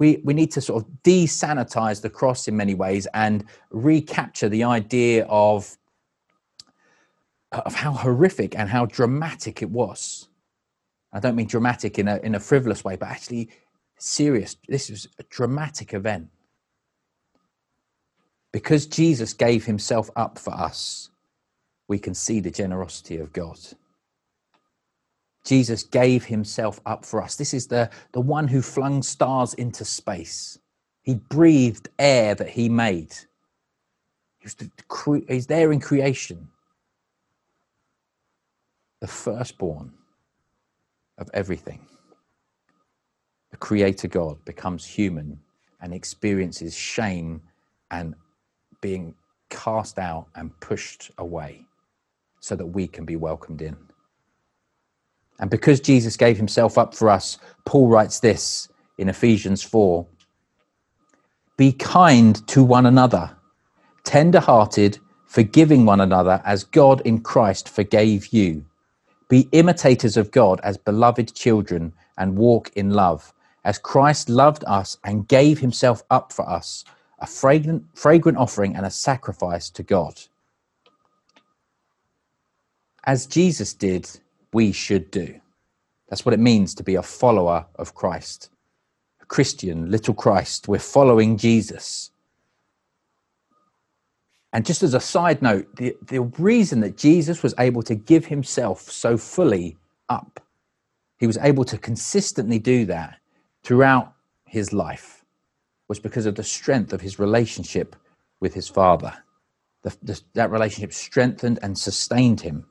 we, 0.00 0.18
we 0.24 0.34
need 0.34 0.50
to 0.52 0.60
sort 0.62 0.82
of 0.82 0.90
desanitize 1.04 2.00
the 2.00 2.10
cross 2.10 2.48
in 2.48 2.56
many 2.56 2.74
ways 2.74 3.06
and 3.12 3.44
recapture 3.70 4.48
the 4.48 4.64
idea 4.64 5.26
of 5.26 5.76
of 7.52 7.74
how 7.74 7.92
horrific 7.92 8.56
and 8.56 8.68
how 8.68 8.86
dramatic 8.86 9.60
it 9.60 9.70
was. 9.70 10.28
I 11.12 11.18
don't 11.20 11.34
mean 11.36 11.48
dramatic 11.48 11.98
in 11.98 12.08
a 12.08 12.16
in 12.18 12.34
a 12.34 12.40
frivolous 12.40 12.82
way, 12.82 12.96
but 12.96 13.10
actually 13.10 13.50
serious. 13.98 14.56
This 14.68 14.88
was 14.88 15.06
a 15.18 15.22
dramatic 15.24 15.92
event. 15.92 16.28
Because 18.52 18.86
Jesus 18.86 19.34
gave 19.34 19.66
himself 19.66 20.10
up 20.16 20.38
for 20.38 20.54
us, 20.54 21.10
we 21.88 21.98
can 21.98 22.14
see 22.14 22.40
the 22.40 22.50
generosity 22.50 23.18
of 23.18 23.32
God. 23.32 23.58
Jesus 25.44 25.82
gave 25.82 26.24
himself 26.24 26.80
up 26.84 27.04
for 27.04 27.22
us. 27.22 27.36
This 27.36 27.54
is 27.54 27.66
the, 27.66 27.90
the 28.12 28.20
one 28.20 28.48
who 28.48 28.60
flung 28.62 29.02
stars 29.02 29.54
into 29.54 29.84
space. 29.84 30.58
He 31.02 31.14
breathed 31.14 31.88
air 31.98 32.34
that 32.34 32.50
he 32.50 32.68
made. 32.68 33.14
He's, 34.38 34.54
the, 34.54 34.70
he's 35.28 35.46
there 35.46 35.72
in 35.72 35.80
creation. 35.80 36.48
The 39.00 39.06
firstborn 39.06 39.92
of 41.18 41.30
everything. 41.32 41.86
The 43.50 43.56
Creator 43.56 44.08
God 44.08 44.44
becomes 44.44 44.84
human 44.84 45.40
and 45.80 45.94
experiences 45.94 46.76
shame 46.76 47.42
and 47.90 48.14
being 48.80 49.14
cast 49.48 49.98
out 49.98 50.28
and 50.34 50.58
pushed 50.60 51.10
away 51.18 51.66
so 52.40 52.54
that 52.56 52.66
we 52.66 52.86
can 52.86 53.04
be 53.04 53.16
welcomed 53.16 53.62
in. 53.62 53.76
And 55.40 55.50
because 55.50 55.80
Jesus 55.80 56.16
gave 56.16 56.36
himself 56.36 56.78
up 56.78 56.94
for 56.94 57.08
us, 57.08 57.38
Paul 57.64 57.88
writes 57.88 58.20
this 58.20 58.68
in 58.98 59.08
Ephesians 59.08 59.62
4 59.62 60.06
Be 61.56 61.72
kind 61.72 62.46
to 62.48 62.62
one 62.62 62.86
another, 62.86 63.34
tender 64.04 64.40
hearted, 64.40 64.98
forgiving 65.26 65.86
one 65.86 66.00
another 66.00 66.42
as 66.44 66.64
God 66.64 67.00
in 67.02 67.20
Christ 67.22 67.68
forgave 67.68 68.28
you. 68.28 68.64
Be 69.28 69.48
imitators 69.52 70.16
of 70.16 70.30
God 70.30 70.60
as 70.62 70.76
beloved 70.76 71.34
children 71.34 71.94
and 72.18 72.36
walk 72.36 72.70
in 72.76 72.90
love, 72.90 73.32
as 73.64 73.78
Christ 73.78 74.28
loved 74.28 74.62
us 74.66 74.98
and 75.04 75.26
gave 75.26 75.58
himself 75.60 76.02
up 76.10 76.32
for 76.32 76.48
us, 76.48 76.84
a 77.18 77.26
fragrant, 77.26 77.84
fragrant 77.94 78.36
offering 78.36 78.76
and 78.76 78.84
a 78.84 78.90
sacrifice 78.90 79.70
to 79.70 79.82
God. 79.82 80.20
As 83.04 83.26
Jesus 83.26 83.72
did, 83.72 84.10
we 84.52 84.72
should 84.72 85.10
do. 85.10 85.40
That's 86.08 86.24
what 86.24 86.34
it 86.34 86.40
means 86.40 86.74
to 86.74 86.82
be 86.82 86.96
a 86.96 87.02
follower 87.02 87.66
of 87.76 87.94
Christ. 87.94 88.50
A 89.22 89.26
Christian, 89.26 89.90
little 89.90 90.14
Christ. 90.14 90.66
We're 90.66 90.78
following 90.78 91.36
Jesus. 91.36 92.10
And 94.52 94.66
just 94.66 94.82
as 94.82 94.94
a 94.94 95.00
side 95.00 95.40
note, 95.42 95.76
the, 95.76 95.96
the 96.02 96.22
reason 96.22 96.80
that 96.80 96.96
Jesus 96.96 97.42
was 97.42 97.54
able 97.58 97.82
to 97.82 97.94
give 97.94 98.26
himself 98.26 98.90
so 98.90 99.16
fully 99.16 99.76
up, 100.08 100.40
he 101.18 101.28
was 101.28 101.38
able 101.38 101.64
to 101.66 101.78
consistently 101.78 102.58
do 102.58 102.84
that 102.86 103.18
throughout 103.62 104.12
his 104.46 104.72
life, 104.72 105.24
was 105.86 106.00
because 106.00 106.26
of 106.26 106.34
the 106.34 106.42
strength 106.42 106.92
of 106.92 107.00
his 107.00 107.20
relationship 107.20 107.94
with 108.40 108.54
his 108.54 108.68
Father. 108.68 109.14
The, 109.82 109.96
the, 110.02 110.20
that 110.34 110.50
relationship 110.50 110.92
strengthened 110.92 111.60
and 111.62 111.78
sustained 111.78 112.40
him 112.40 112.66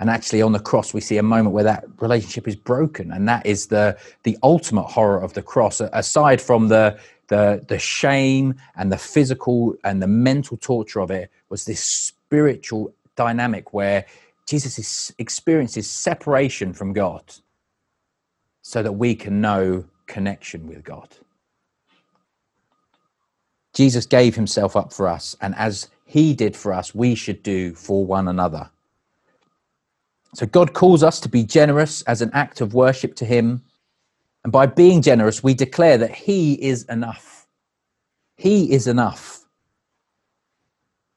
and 0.00 0.10
actually 0.10 0.42
on 0.42 0.52
the 0.52 0.58
cross 0.58 0.92
we 0.92 1.00
see 1.00 1.18
a 1.18 1.22
moment 1.22 1.54
where 1.54 1.64
that 1.64 1.84
relationship 2.00 2.48
is 2.48 2.56
broken 2.56 3.12
and 3.12 3.28
that 3.28 3.44
is 3.46 3.66
the 3.66 3.96
the 4.24 4.36
ultimate 4.42 4.86
horror 4.86 5.20
of 5.20 5.32
the 5.34 5.42
cross. 5.42 5.80
Aside 5.80 6.40
from 6.40 6.68
the 6.68 6.98
the 7.32 7.64
the 7.66 7.78
shame 7.78 8.54
and 8.76 8.92
the 8.92 8.98
physical 8.98 9.74
and 9.84 10.02
the 10.02 10.06
mental 10.06 10.58
torture 10.58 11.00
of 11.00 11.10
it 11.10 11.30
was 11.48 11.64
this 11.64 11.82
spiritual 11.82 12.94
dynamic 13.16 13.72
where 13.72 14.04
jesus 14.46 14.78
is, 14.78 15.14
experiences 15.18 15.88
separation 15.90 16.74
from 16.74 16.92
god 16.92 17.24
so 18.60 18.82
that 18.82 18.92
we 18.92 19.14
can 19.14 19.40
know 19.40 19.82
connection 20.06 20.66
with 20.66 20.84
god. 20.84 21.08
Jesus 23.74 24.04
gave 24.04 24.34
himself 24.34 24.76
up 24.76 24.92
for 24.92 25.08
us 25.08 25.34
and 25.40 25.54
as 25.54 25.88
he 26.04 26.34
did 26.34 26.54
for 26.54 26.74
us 26.74 26.94
we 26.94 27.14
should 27.14 27.42
do 27.42 27.74
for 27.74 28.04
one 28.04 28.28
another 28.28 28.68
so 30.34 30.46
God 30.46 30.72
calls 30.72 31.02
us 31.02 31.20
to 31.20 31.28
be 31.28 31.44
generous 31.44 32.02
as 32.02 32.22
an 32.22 32.30
act 32.32 32.60
of 32.60 32.74
worship 32.74 33.14
to 33.16 33.24
Him. 33.24 33.62
And 34.44 34.52
by 34.52 34.66
being 34.66 35.02
generous, 35.02 35.42
we 35.42 35.54
declare 35.54 35.98
that 35.98 36.14
He 36.14 36.54
is 36.54 36.84
enough. 36.84 37.46
He 38.36 38.72
is 38.72 38.86
enough. 38.86 39.44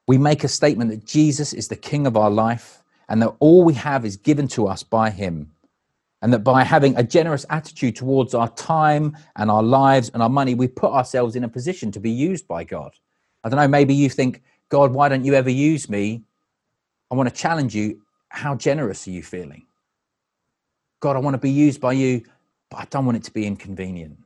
We 0.08 0.17
make 0.17 0.43
a 0.43 0.49
statement 0.49 0.91
that 0.91 1.06
Jesus 1.06 1.54
is 1.54 1.67
the 1.67 1.75
King 1.75 2.06
of 2.06 2.17
our 2.17 2.30
life 2.30 2.84
and 3.08 3.21
that 3.21 3.36
all 3.39 3.63
we 3.63 3.73
have 3.75 4.06
is 4.06 4.17
given 4.17 4.47
to 4.49 4.67
us 4.67 4.84
by 4.84 5.10
Him. 5.10 5.51
And 6.21 6.34
that 6.34 6.39
by 6.39 6.63
having 6.63 6.95
a 6.97 7.04
generous 7.04 7.45
attitude 7.49 7.95
towards 7.95 8.34
our 8.34 8.49
time 8.49 9.15
and 9.36 9.51
our 9.51 9.62
lives 9.62 10.10
and 10.13 10.23
our 10.23 10.30
money, 10.30 10.56
we 10.56 10.67
put 10.67 10.91
ourselves 10.91 11.36
in 11.36 11.43
a 11.43 11.49
position 11.49 11.91
to 11.91 11.99
be 11.99 12.10
used 12.10 12.47
by 12.47 12.63
God. 12.63 12.91
I 13.43 13.49
don't 13.49 13.60
know, 13.60 13.67
maybe 13.67 13.93
you 13.93 14.10
think, 14.10 14.41
God, 14.69 14.91
why 14.91 15.08
don't 15.08 15.23
you 15.23 15.36
ever 15.36 15.51
use 15.51 15.88
me? 15.88 16.23
I 17.12 17.15
want 17.15 17.30
to 17.30 17.36
challenge 17.36 17.75
you. 17.75 18.01
How 18.36 18.54
generous 18.54 19.08
are 19.08 19.12
you 19.12 19.24
feeling? 19.24 19.65
God, 21.00 21.15
I 21.15 21.19
want 21.19 21.36
to 21.36 21.39
be 21.39 21.50
used 21.50 21.80
by 21.80 21.93
you, 21.93 22.21
but 22.69 22.82
I 22.82 22.86
don't 22.89 23.06
want 23.06 23.17
it 23.17 23.24
to 23.24 23.32
be 23.32 23.48
inconvenient. 23.48 24.17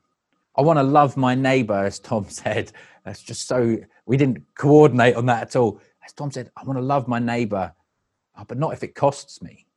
I 0.58 0.64
want 0.64 0.80
to 0.80 0.84
love 0.84 1.16
my 1.16 1.36
neighbor, 1.36 1.76
as 1.76 2.00
Tom 2.00 2.26
said. 2.30 2.72
That's 3.06 3.22
just 3.22 3.48
so, 3.48 3.78
we 4.08 4.18
didn't 4.18 4.44
coordinate 4.56 5.16
on 5.16 5.28
that 5.28 5.44
at 5.44 5.56
all. 5.56 5.80
As 6.04 6.12
Tom 6.14 6.32
said, 6.32 6.50
I 6.58 6.64
want 6.64 6.80
to 6.80 6.84
love 6.84 7.08
my 7.08 7.20
neighbor, 7.20 7.72
uh, 8.36 8.44
but 8.48 8.58
not 8.58 8.74
if 8.74 8.82
it 8.82 8.96
costs 8.96 9.44
me. 9.44 9.68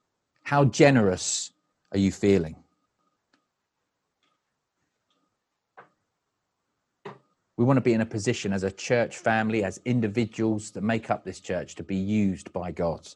How 0.45 0.65
generous 0.65 1.53
are 1.93 1.99
you 1.99 2.11
feeling? 2.11 2.57
We 7.59 7.67
want 7.67 7.77
to 7.77 7.83
be 7.83 7.93
in 7.93 8.01
a 8.01 8.07
position 8.07 8.55
as 8.55 8.63
a 8.63 8.71
church 8.71 9.19
family, 9.19 9.63
as 9.63 9.79
individuals 9.85 10.71
that 10.71 10.81
make 10.81 11.11
up 11.11 11.23
this 11.23 11.39
church 11.39 11.75
to 11.75 11.83
be 11.83 11.97
used 11.97 12.51
by 12.55 12.73
God. 12.73 13.07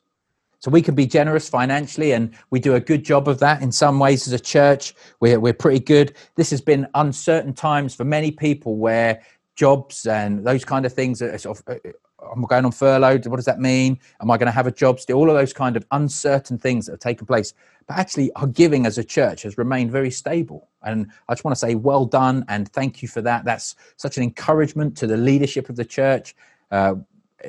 So 0.58 0.70
we 0.70 0.82
can 0.82 0.94
be 0.94 1.06
generous 1.06 1.48
financially, 1.48 2.12
and 2.12 2.34
we 2.50 2.60
do 2.60 2.74
a 2.74 2.80
good 2.80 3.04
job 3.04 3.28
of 3.28 3.38
that 3.40 3.62
in 3.62 3.70
some 3.70 3.98
ways 3.98 4.26
as 4.26 4.32
a 4.32 4.40
church. 4.40 4.94
We're, 5.20 5.38
we're 5.38 5.52
pretty 5.52 5.80
good. 5.80 6.16
This 6.34 6.50
has 6.50 6.60
been 6.60 6.86
uncertain 6.94 7.52
times 7.52 7.94
for 7.94 8.04
many 8.04 8.30
people 8.30 8.76
where 8.76 9.22
jobs 9.54 10.06
and 10.06 10.46
those 10.46 10.64
kind 10.64 10.86
of 10.86 10.92
things 10.92 11.22
are 11.22 11.36
sort 11.38 11.58
of 11.58 11.76
I'm 12.32 12.44
uh, 12.44 12.46
going 12.46 12.64
on 12.64 12.72
furlough. 12.72 13.18
What 13.26 13.36
does 13.36 13.44
that 13.44 13.60
mean? 13.60 13.98
Am 14.20 14.30
I 14.30 14.36
going 14.36 14.46
to 14.46 14.52
have 14.52 14.66
a 14.66 14.72
job 14.72 15.00
still? 15.00 15.18
All 15.18 15.28
of 15.28 15.36
those 15.36 15.52
kind 15.52 15.76
of 15.76 15.84
uncertain 15.90 16.58
things 16.58 16.86
that 16.86 16.92
have 16.92 17.00
taken 17.00 17.26
place. 17.26 17.52
But 17.86 17.98
actually, 17.98 18.32
our 18.32 18.46
giving 18.46 18.86
as 18.86 18.98
a 18.98 19.04
church 19.04 19.42
has 19.42 19.58
remained 19.58 19.92
very 19.92 20.10
stable. 20.10 20.68
And 20.82 21.10
I 21.28 21.34
just 21.34 21.44
want 21.44 21.54
to 21.56 21.58
say, 21.58 21.74
well 21.74 22.04
done 22.04 22.44
and 22.48 22.68
thank 22.72 23.02
you 23.02 23.08
for 23.08 23.20
that. 23.22 23.44
That's 23.44 23.76
such 23.96 24.16
an 24.16 24.22
encouragement 24.22 24.96
to 24.98 25.06
the 25.06 25.16
leadership 25.16 25.68
of 25.68 25.76
the 25.76 25.84
church. 25.84 26.34
Uh, 26.70 26.96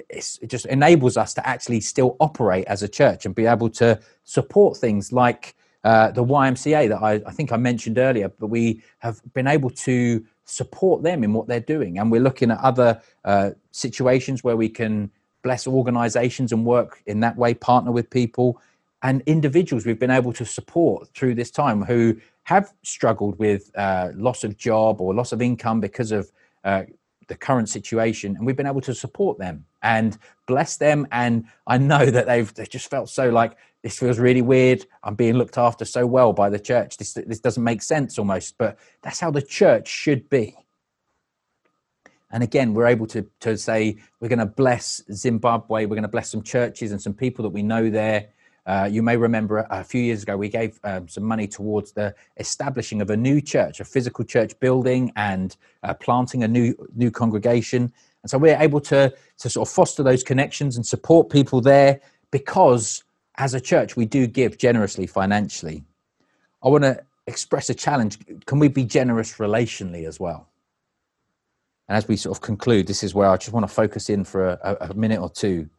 it 0.10 0.48
just 0.48 0.66
enables 0.68 1.18
us 1.18 1.34
to 1.36 1.48
actually 1.48 1.82
still 1.82 2.16
operate 2.20 2.66
as 2.68 2.84
a 2.84 2.88
church 2.88 3.26
and 3.26 3.36
be 3.36 3.46
able 3.46 3.70
to 3.70 4.00
support 4.24 4.78
things 4.78 5.12
like 5.12 5.56
uh, 5.84 6.12
the 6.12 6.24
YMCA 6.24 6.90
that 6.90 7.02
I, 7.02 7.14
I, 7.26 7.32
think 7.32 7.52
I 7.52 7.58
mentioned 7.58 7.98
earlier, 7.98 8.30
but 8.30 8.48
we 8.48 8.82
have 9.00 9.22
been 9.34 9.48
able 9.48 9.70
to 9.70 10.26
support 10.44 11.04
them 11.04 11.24
in 11.24 11.34
what 11.34 11.48
they're 11.48 11.60
doing. 11.60 12.00
And 12.00 12.12
we're 12.12 12.22
looking 12.22 12.52
at 12.52 12.60
other 12.60 13.02
uh, 13.24 13.52
situations 13.72 14.44
where 14.44 14.58
we 14.58 14.70
can 14.70 15.12
bless 15.44 15.68
organizations 15.68 16.52
and 16.52 16.66
work 16.66 17.02
in 17.06 17.20
that 17.22 17.38
way, 17.38 17.54
partner 17.54 17.92
with 17.92 18.10
people 18.10 18.60
and 19.04 19.22
individuals 19.26 19.86
we've 19.86 20.00
been 20.00 20.12
able 20.12 20.34
to 20.34 20.46
support 20.46 21.08
through 21.14 21.36
this 21.36 21.52
time 21.52 21.84
who 21.84 22.16
have 22.44 22.74
struggled 22.84 23.38
with 23.38 23.72
uh, 23.78 24.10
loss 24.16 24.44
of 24.44 24.58
job 24.58 25.02
or 25.02 25.14
loss 25.14 25.32
of 25.32 25.42
income 25.42 25.80
because 25.80 26.12
of 26.12 26.32
uh, 26.64 26.84
the 27.28 27.36
current 27.36 27.70
situation 27.70 28.36
and 28.36 28.46
we've 28.46 28.58
been 28.58 28.68
able 28.68 28.82
to 28.82 28.96
support 28.96 29.38
them 29.38 29.66
and 29.84 30.18
bless 30.48 30.78
them 30.78 31.08
and 31.12 31.46
i 31.68 31.78
know 31.78 32.06
that 32.06 32.26
they've 32.26 32.54
they 32.56 32.66
just 32.66 32.90
felt 32.90 33.10
so 33.10 33.30
like 33.30 33.58
this 33.84 34.00
feels 34.00 34.20
really 34.20 34.42
weird. 34.42 34.86
I'm 35.04 35.16
being 35.16 35.36
looked 35.36 35.58
after 35.58 35.86
so 35.86 36.06
well 36.06 36.34
by 36.34 36.50
the 36.50 36.60
church. 36.60 36.98
This 36.98 37.14
this 37.14 37.40
doesn't 37.40 37.64
make 37.64 37.82
sense 37.82 38.20
almost 38.20 38.58
but 38.58 38.78
that's 39.02 39.20
how 39.20 39.32
the 39.32 39.42
church 39.42 39.88
should 39.88 40.30
be. 40.30 40.58
And 42.32 42.44
again 42.44 42.74
we're 42.74 42.88
able 42.88 43.08
to 43.08 43.26
to 43.42 43.58
say 43.58 43.98
we're 44.20 44.28
going 44.28 44.40
to 44.40 44.46
bless 44.46 45.02
zimbabwe 45.14 45.86
we're 45.86 45.96
going 45.96 46.02
to 46.02 46.10
bless 46.10 46.30
some 46.30 46.44
churches 46.44 46.92
and 46.92 47.02
some 47.02 47.14
people 47.14 47.44
that 47.44 47.50
we 47.50 47.64
know 47.64 47.90
there. 47.90 48.28
Uh, 48.66 48.90
you 48.92 49.02
may 49.02 49.16
remember 49.16 49.66
a, 49.70 49.82
few 49.82 50.02
years 50.02 50.24
ago 50.24 50.36
we 50.36 50.50
gave 50.50 50.78
um, 50.84 51.08
some 51.08 51.24
money 51.24 51.48
towards 51.48 51.94
the 51.94 52.14
establishing 52.36 53.00
of 53.00 53.10
a 53.10 53.16
new 53.16 53.40
church, 53.40 53.80
a 53.80 53.86
physical 53.86 54.26
church 54.26 54.60
building, 54.60 55.10
and 55.16 55.56
uh, 55.84 55.94
planting 55.94 56.44
a 56.44 56.48
new 56.48 56.76
new 56.94 57.10
congregation. 57.10 57.94
And 58.28 58.30
so 58.30 58.38
we're 58.38 58.58
able 58.60 58.82
to 58.82 59.14
to 59.40 59.50
sort 59.50 59.68
of 59.68 59.74
foster 59.74 60.04
those 60.04 60.22
connections 60.22 60.76
and 60.76 60.86
support 60.86 61.30
people 61.30 61.62
there 61.62 62.02
because 62.30 63.04
as 63.38 63.54
a 63.54 63.62
church 63.62 63.96
we 63.96 64.06
do 64.06 64.28
give 64.28 64.58
generously 64.58 65.08
financially. 65.08 65.86
I 66.62 66.68
want 66.68 66.84
to 66.84 67.02
express 67.28 67.70
a 67.70 67.74
challenge. 67.74 68.20
Can 68.46 68.60
we 68.60 68.68
be 68.68 68.84
generous 68.84 69.36
relationally 69.36 70.06
as 70.06 70.20
well? 70.20 70.50
And 71.88 71.98
as 71.98 72.10
we 72.10 72.18
sort 72.18 72.36
of 72.36 72.42
conclude, 72.42 72.86
this 72.86 73.02
is 73.02 73.16
where 73.16 73.30
I 73.30 73.38
just 73.38 73.54
want 73.54 73.66
to 73.66 73.74
focus 73.74 74.10
in 74.10 74.26
for 74.26 74.50
a, 74.50 74.90
a 74.90 74.94
minute 74.94 75.22
or 75.22 75.30
two 75.30 75.70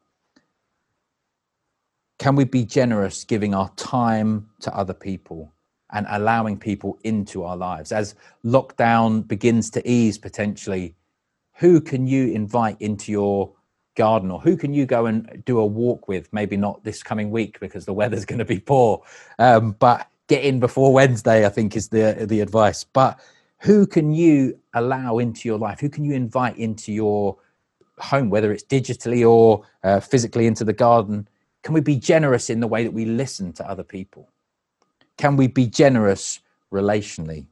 can 2.18 2.34
we 2.34 2.44
be 2.44 2.64
generous 2.64 3.24
giving 3.24 3.54
our 3.54 3.70
time 3.76 4.48
to 4.60 4.74
other 4.74 4.94
people 4.94 5.52
and 5.90 6.06
allowing 6.10 6.58
people 6.58 6.98
into 7.04 7.44
our 7.44 7.56
lives 7.56 7.92
as 7.92 8.14
lockdown 8.44 9.26
begins 9.26 9.70
to 9.70 9.88
ease 9.88 10.18
potentially 10.18 10.94
who 11.58 11.80
can 11.80 12.06
you 12.06 12.28
invite 12.32 12.76
into 12.80 13.12
your 13.12 13.52
garden 13.96 14.30
or 14.30 14.40
who 14.40 14.56
can 14.56 14.72
you 14.72 14.86
go 14.86 15.06
and 15.06 15.42
do 15.44 15.58
a 15.58 15.66
walk 15.66 16.08
with? 16.08 16.32
Maybe 16.32 16.56
not 16.56 16.82
this 16.84 17.02
coming 17.02 17.30
week 17.30 17.58
because 17.60 17.84
the 17.84 17.92
weather's 17.92 18.24
going 18.24 18.38
to 18.38 18.44
be 18.44 18.60
poor. 18.60 19.02
Um, 19.38 19.72
but 19.72 20.08
get 20.28 20.44
in 20.44 20.60
before 20.60 20.92
wednesday 20.92 21.46
i 21.46 21.48
think 21.48 21.74
is 21.74 21.88
the 21.88 22.26
the 22.28 22.40
advice. 22.40 22.84
But 22.84 23.18
who 23.60 23.86
can 23.86 24.12
you 24.12 24.58
allow 24.74 25.18
into 25.18 25.48
your 25.48 25.58
life? 25.58 25.80
Who 25.80 25.88
can 25.88 26.04
you 26.04 26.14
invite 26.14 26.56
into 26.56 26.92
your 26.92 27.36
home 27.98 28.30
whether 28.30 28.52
it's 28.52 28.62
digitally 28.62 29.28
or 29.28 29.64
uh, 29.82 30.00
physically 30.00 30.46
into 30.46 30.64
the 30.64 30.72
garden? 30.72 31.28
Can 31.64 31.74
we 31.74 31.80
be 31.80 31.96
generous 31.96 32.50
in 32.50 32.60
the 32.60 32.68
way 32.68 32.84
that 32.84 32.92
we 32.92 33.04
listen 33.04 33.52
to 33.54 33.68
other 33.68 33.82
people? 33.82 34.28
Can 35.16 35.36
we 35.36 35.48
be 35.48 35.66
generous 35.66 36.38
relationally? 36.72 37.46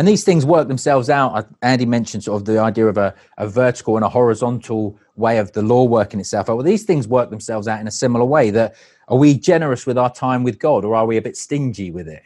And 0.00 0.08
these 0.08 0.24
things 0.24 0.46
work 0.46 0.66
themselves 0.66 1.10
out. 1.10 1.46
Andy 1.60 1.84
mentioned 1.84 2.24
sort 2.24 2.40
of 2.40 2.46
the 2.46 2.58
idea 2.58 2.86
of 2.86 2.96
a, 2.96 3.14
a 3.36 3.46
vertical 3.46 3.96
and 3.96 4.04
a 4.04 4.08
horizontal 4.08 4.98
way 5.14 5.36
of 5.36 5.52
the 5.52 5.60
law 5.60 5.84
working 5.84 6.18
itself 6.20 6.48
out. 6.48 6.56
Well, 6.56 6.64
these 6.64 6.84
things 6.84 7.06
work 7.06 7.28
themselves 7.28 7.68
out 7.68 7.82
in 7.82 7.86
a 7.86 7.90
similar 7.90 8.24
way 8.24 8.48
that 8.48 8.76
are 9.08 9.18
we 9.18 9.34
generous 9.34 9.84
with 9.84 9.98
our 9.98 10.10
time 10.10 10.42
with 10.42 10.58
God 10.58 10.86
or 10.86 10.94
are 10.96 11.04
we 11.04 11.18
a 11.18 11.20
bit 11.20 11.36
stingy 11.36 11.90
with 11.90 12.08
it? 12.08 12.22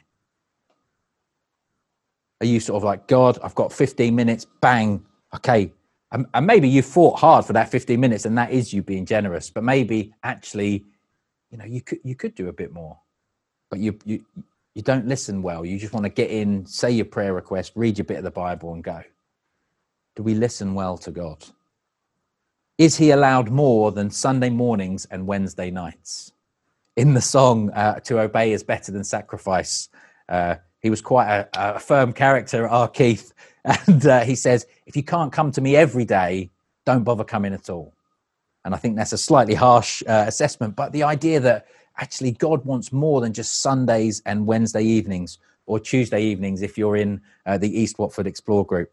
Are 2.43 2.47
you 2.47 2.61
sort 2.61 2.77
of 2.77 2.85
like, 2.85 3.09
God, 3.09 3.41
I've 3.43 3.57
got 3.57 3.73
15 3.73 4.15
minutes, 4.15 4.47
bang, 4.61 5.05
okay, 5.35 5.73
and, 6.13 6.27
and 6.33 6.47
maybe 6.47 6.69
you 6.69 6.81
fought 6.81 7.19
hard 7.19 7.45
for 7.45 7.55
that 7.55 7.73
15 7.73 7.99
minutes 7.99 8.25
and 8.25 8.39
that 8.39 8.53
is 8.53 8.73
you 8.73 8.85
being 8.85 9.05
generous 9.05 9.51
but 9.51 9.65
maybe 9.65 10.15
actually 10.23 10.85
you 11.51 11.59
know 11.59 11.65
you 11.65 11.81
could 11.81 11.99
you 12.05 12.15
could 12.15 12.37
do 12.37 12.47
a 12.47 12.53
bit 12.53 12.73
more 12.73 13.01
but 13.69 13.81
you 13.81 13.99
you 14.05 14.25
you 14.75 14.83
don't 14.83 15.07
listen 15.07 15.43
well. 15.43 15.65
You 15.65 15.79
just 15.79 15.93
want 15.93 16.05
to 16.05 16.11
get 16.11 16.31
in 16.31 16.67
say 16.67 16.91
your 16.91 17.05
prayer 17.05 17.33
request 17.33 17.73
read 17.75 17.99
your 17.99 18.05
bit 18.05 18.19
of 18.19 18.25
the 18.25 18.31
bible 18.31 18.75
and 18.75 18.83
go. 18.83 19.03
Do 20.17 20.23
we 20.23 20.35
listen 20.35 20.75
well 20.75 20.99
to 20.99 21.11
god? 21.11 21.45
Is 22.77 22.97
he 22.97 23.11
allowed 23.11 23.51
more 23.51 23.93
than 23.93 24.11
sunday 24.11 24.51
mornings 24.51 25.07
and 25.07 25.27
wednesday 25.27 25.71
nights? 25.71 26.33
In 26.97 27.15
the 27.15 27.21
song 27.21 27.71
uh, 27.71 28.01
to 28.01 28.21
obey 28.21 28.53
is 28.53 28.63
better 28.63 28.93
than 28.93 29.05
sacrifice 29.05 29.89
uh, 30.29 30.57
he 30.81 30.91
was 30.91 31.01
quite 31.01 31.29
a, 31.29 31.49
a 31.55 31.79
firm 31.79 32.13
character 32.13 32.69
our 32.69 32.89
keith 32.89 33.33
and 33.65 34.07
uh, 34.07 34.21
he 34.21 34.35
says, 34.35 34.67
if 34.87 34.95
you 34.97 35.03
can't 35.03 35.33
come 35.33 35.51
to 35.53 35.61
me 35.61 35.75
every 35.75 36.05
day, 36.05 36.51
don't 36.85 37.03
bother 37.03 37.25
coming 37.25 37.55
at 37.55 37.71
all. 37.71 37.95
And 38.65 38.75
I 38.75 38.79
think 38.79 38.97
that's 38.97 39.13
a 39.13 39.19
slightly 39.19 39.55
harsh 39.55 40.03
uh, 40.07 40.25
assessment, 40.27 40.77
but 40.77 40.93
the 40.93 41.03
idea 41.03 41.41
that 41.41 41.67
actually 41.99 42.33
God 42.33 42.65
wants 42.65 42.93
more 42.93 43.21
than 43.21 43.33
just 43.33 43.61
Sundays 43.61 44.23
and 44.27 44.47
Wednesday 44.47 44.83
evenings 44.83 45.39
or 45.67 45.81
Tuesday 45.81 46.23
evenings 46.23 46.63
if 46.63 46.77
you're 46.77 46.97
in 46.97 47.21
uh, 47.47 47.59
the 47.59 47.81
East 47.81 47.99
Watford 47.99 48.27
Explore 48.27 48.67
group. 48.67 48.93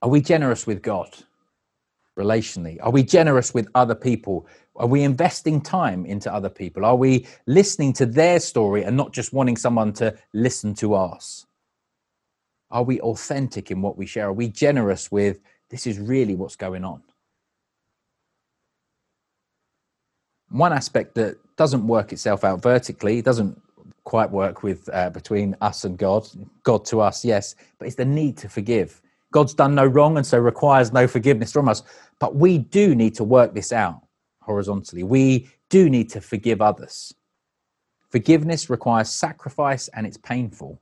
Are 0.00 0.08
we 0.08 0.20
generous 0.20 0.66
with 0.66 0.82
God 0.82 1.08
relationally? 2.18 2.78
Are 2.82 2.90
we 2.90 3.02
generous 3.02 3.54
with 3.54 3.68
other 3.74 3.94
people? 3.94 4.46
Are 4.76 4.86
we 4.86 5.02
investing 5.02 5.60
time 5.60 6.04
into 6.06 6.32
other 6.32 6.48
people? 6.48 6.84
Are 6.84 6.96
we 6.96 7.26
listening 7.46 7.92
to 7.94 8.06
their 8.06 8.40
story 8.40 8.84
and 8.84 8.96
not 8.96 9.12
just 9.12 9.32
wanting 9.32 9.56
someone 9.56 9.92
to 9.94 10.16
listen 10.32 10.74
to 10.74 10.94
us? 10.94 11.46
Are 12.70 12.82
we 12.82 13.00
authentic 13.00 13.70
in 13.70 13.82
what 13.82 13.96
we 13.96 14.06
share? 14.06 14.28
Are 14.28 14.32
we 14.32 14.48
generous 14.48 15.12
with 15.12 15.40
this 15.68 15.86
is 15.86 15.98
really 15.98 16.34
what's 16.34 16.56
going 16.56 16.84
on? 16.84 17.02
One 20.52 20.72
aspect 20.72 21.14
that 21.14 21.38
doesn't 21.56 21.86
work 21.86 22.12
itself 22.12 22.44
out 22.44 22.62
vertically, 22.62 23.22
doesn't 23.22 23.60
quite 24.04 24.30
work 24.30 24.62
with 24.62 24.88
uh, 24.92 25.10
between 25.10 25.56
us 25.60 25.84
and 25.84 25.96
God, 25.96 26.28
God 26.62 26.84
to 26.86 27.00
us, 27.00 27.24
yes, 27.24 27.54
but 27.78 27.86
it's 27.86 27.96
the 27.96 28.04
need 28.04 28.36
to 28.38 28.48
forgive. 28.48 29.00
God's 29.32 29.54
done 29.54 29.74
no 29.74 29.86
wrong 29.86 30.18
and 30.18 30.26
so 30.26 30.38
requires 30.38 30.92
no 30.92 31.08
forgiveness 31.08 31.52
from 31.52 31.68
us. 31.68 31.82
But 32.18 32.36
we 32.36 32.58
do 32.58 32.94
need 32.94 33.14
to 33.14 33.24
work 33.24 33.54
this 33.54 33.72
out 33.72 34.02
horizontally. 34.42 35.02
We 35.02 35.48
do 35.70 35.88
need 35.88 36.10
to 36.10 36.20
forgive 36.20 36.60
others. 36.60 37.14
Forgiveness 38.10 38.68
requires 38.68 39.08
sacrifice 39.08 39.88
and 39.88 40.06
it's 40.06 40.18
painful. 40.18 40.78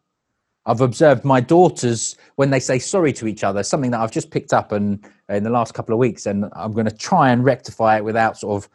I've 0.66 0.80
observed 0.80 1.24
my 1.24 1.40
daughters 1.40 2.16
when 2.34 2.50
they 2.50 2.60
say 2.60 2.80
sorry 2.80 3.12
to 3.14 3.26
each 3.26 3.44
other, 3.44 3.62
something 3.62 3.92
that 3.92 4.00
I've 4.00 4.10
just 4.10 4.30
picked 4.30 4.52
up 4.52 4.72
and 4.72 5.04
in 5.28 5.44
the 5.44 5.50
last 5.50 5.74
couple 5.74 5.92
of 5.94 5.98
weeks, 5.98 6.26
and 6.26 6.46
I'm 6.52 6.72
going 6.72 6.86
to 6.86 6.94
try 6.94 7.30
and 7.30 7.44
rectify 7.44 7.96
it 7.96 8.04
without 8.04 8.36
sort 8.36 8.62
of 8.62 8.70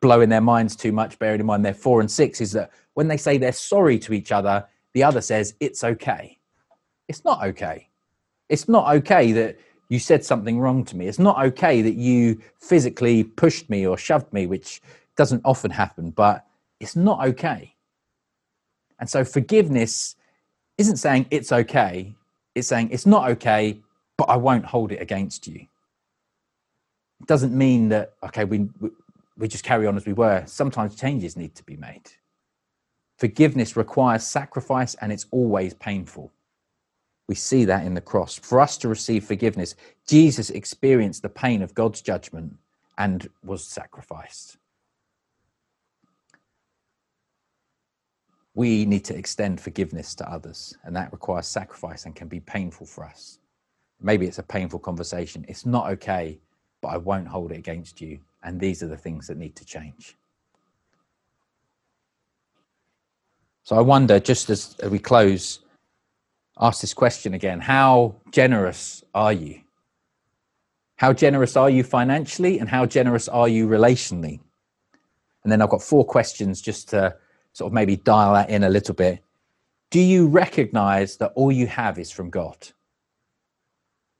blowing 0.00 0.28
their 0.28 0.40
minds 0.40 0.76
too 0.76 0.92
much. 0.92 1.18
Bearing 1.18 1.40
in 1.40 1.46
mind 1.46 1.64
they're 1.64 1.74
four 1.74 2.00
and 2.00 2.10
six, 2.10 2.40
is 2.40 2.52
that 2.52 2.70
when 2.94 3.08
they 3.08 3.16
say 3.16 3.38
they're 3.38 3.52
sorry 3.52 3.98
to 4.00 4.12
each 4.12 4.32
other, 4.32 4.66
the 4.94 5.02
other 5.02 5.20
says 5.20 5.54
it's 5.60 5.84
okay. 5.84 6.38
It's 7.08 7.24
not 7.24 7.44
okay. 7.44 7.88
It's 8.48 8.68
not 8.68 8.94
okay 8.96 9.32
that 9.32 9.58
you 9.88 9.98
said 9.98 10.24
something 10.24 10.58
wrong 10.58 10.84
to 10.84 10.96
me. 10.96 11.06
It's 11.06 11.18
not 11.18 11.44
okay 11.46 11.82
that 11.82 11.94
you 11.94 12.40
physically 12.58 13.24
pushed 13.24 13.68
me 13.68 13.86
or 13.86 13.98
shoved 13.98 14.32
me, 14.32 14.46
which 14.46 14.80
doesn't 15.16 15.42
often 15.44 15.70
happen, 15.70 16.10
but 16.10 16.46
it's 16.78 16.96
not 16.96 17.26
okay. 17.26 17.74
And 18.98 19.08
so 19.08 19.24
forgiveness 19.24 20.16
isn't 20.78 20.98
saying 20.98 21.26
it's 21.30 21.52
okay, 21.52 22.14
it's 22.54 22.68
saying 22.68 22.90
it's 22.90 23.06
not 23.06 23.28
okay, 23.30 23.80
but 24.16 24.28
I 24.28 24.36
won't 24.36 24.64
hold 24.64 24.92
it 24.92 25.02
against 25.02 25.46
you. 25.46 25.66
It 27.20 27.26
doesn't 27.26 27.56
mean 27.56 27.88
that, 27.88 28.14
okay, 28.22 28.44
we, 28.44 28.68
we 29.40 29.48
just 29.48 29.64
carry 29.64 29.86
on 29.86 29.96
as 29.96 30.06
we 30.06 30.12
were. 30.12 30.44
Sometimes 30.46 30.94
changes 30.94 31.36
need 31.36 31.54
to 31.54 31.64
be 31.64 31.76
made. 31.76 32.10
Forgiveness 33.16 33.74
requires 33.76 34.22
sacrifice 34.22 34.94
and 34.96 35.10
it's 35.10 35.26
always 35.30 35.72
painful. 35.74 36.30
We 37.26 37.34
see 37.34 37.64
that 37.64 37.86
in 37.86 37.94
the 37.94 38.00
cross. 38.02 38.38
For 38.38 38.60
us 38.60 38.76
to 38.78 38.88
receive 38.88 39.24
forgiveness, 39.24 39.76
Jesus 40.06 40.50
experienced 40.50 41.22
the 41.22 41.28
pain 41.30 41.62
of 41.62 41.74
God's 41.74 42.02
judgment 42.02 42.56
and 42.98 43.30
was 43.42 43.64
sacrificed. 43.64 44.58
We 48.54 48.84
need 48.84 49.04
to 49.06 49.16
extend 49.16 49.60
forgiveness 49.60 50.14
to 50.16 50.30
others, 50.30 50.76
and 50.84 50.94
that 50.96 51.12
requires 51.12 51.46
sacrifice 51.46 52.04
and 52.04 52.16
can 52.16 52.28
be 52.28 52.40
painful 52.40 52.86
for 52.86 53.04
us. 53.04 53.38
Maybe 54.02 54.26
it's 54.26 54.38
a 54.38 54.42
painful 54.42 54.80
conversation. 54.80 55.46
It's 55.48 55.64
not 55.64 55.88
okay, 55.92 56.40
but 56.80 56.88
I 56.88 56.96
won't 56.96 57.28
hold 57.28 57.52
it 57.52 57.58
against 57.58 58.00
you. 58.00 58.18
And 58.42 58.58
these 58.58 58.82
are 58.82 58.88
the 58.88 58.96
things 58.96 59.26
that 59.26 59.36
need 59.36 59.54
to 59.56 59.64
change. 59.64 60.16
So 63.62 63.76
I 63.76 63.80
wonder, 63.80 64.18
just 64.18 64.50
as 64.50 64.76
we 64.90 64.98
close, 64.98 65.60
ask 66.60 66.80
this 66.80 66.94
question 66.94 67.34
again 67.34 67.60
How 67.60 68.16
generous 68.32 69.04
are 69.14 69.32
you? 69.32 69.60
How 70.96 71.12
generous 71.12 71.56
are 71.56 71.70
you 71.70 71.82
financially, 71.82 72.58
and 72.58 72.68
how 72.68 72.84
generous 72.86 73.28
are 73.28 73.48
you 73.48 73.66
relationally? 73.68 74.40
And 75.42 75.52
then 75.52 75.62
I've 75.62 75.70
got 75.70 75.82
four 75.82 76.04
questions 76.04 76.60
just 76.60 76.88
to 76.90 77.16
sort 77.52 77.68
of 77.68 77.72
maybe 77.72 77.96
dial 77.96 78.34
that 78.34 78.50
in 78.50 78.64
a 78.64 78.68
little 78.68 78.94
bit. 78.94 79.22
Do 79.90 80.00
you 80.00 80.28
recognize 80.28 81.16
that 81.16 81.32
all 81.34 81.50
you 81.50 81.66
have 81.66 81.98
is 81.98 82.10
from 82.10 82.30
God? 82.30 82.68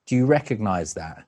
Do 0.06 0.16
you 0.16 0.26
recognize 0.26 0.94
that? 0.94 1.24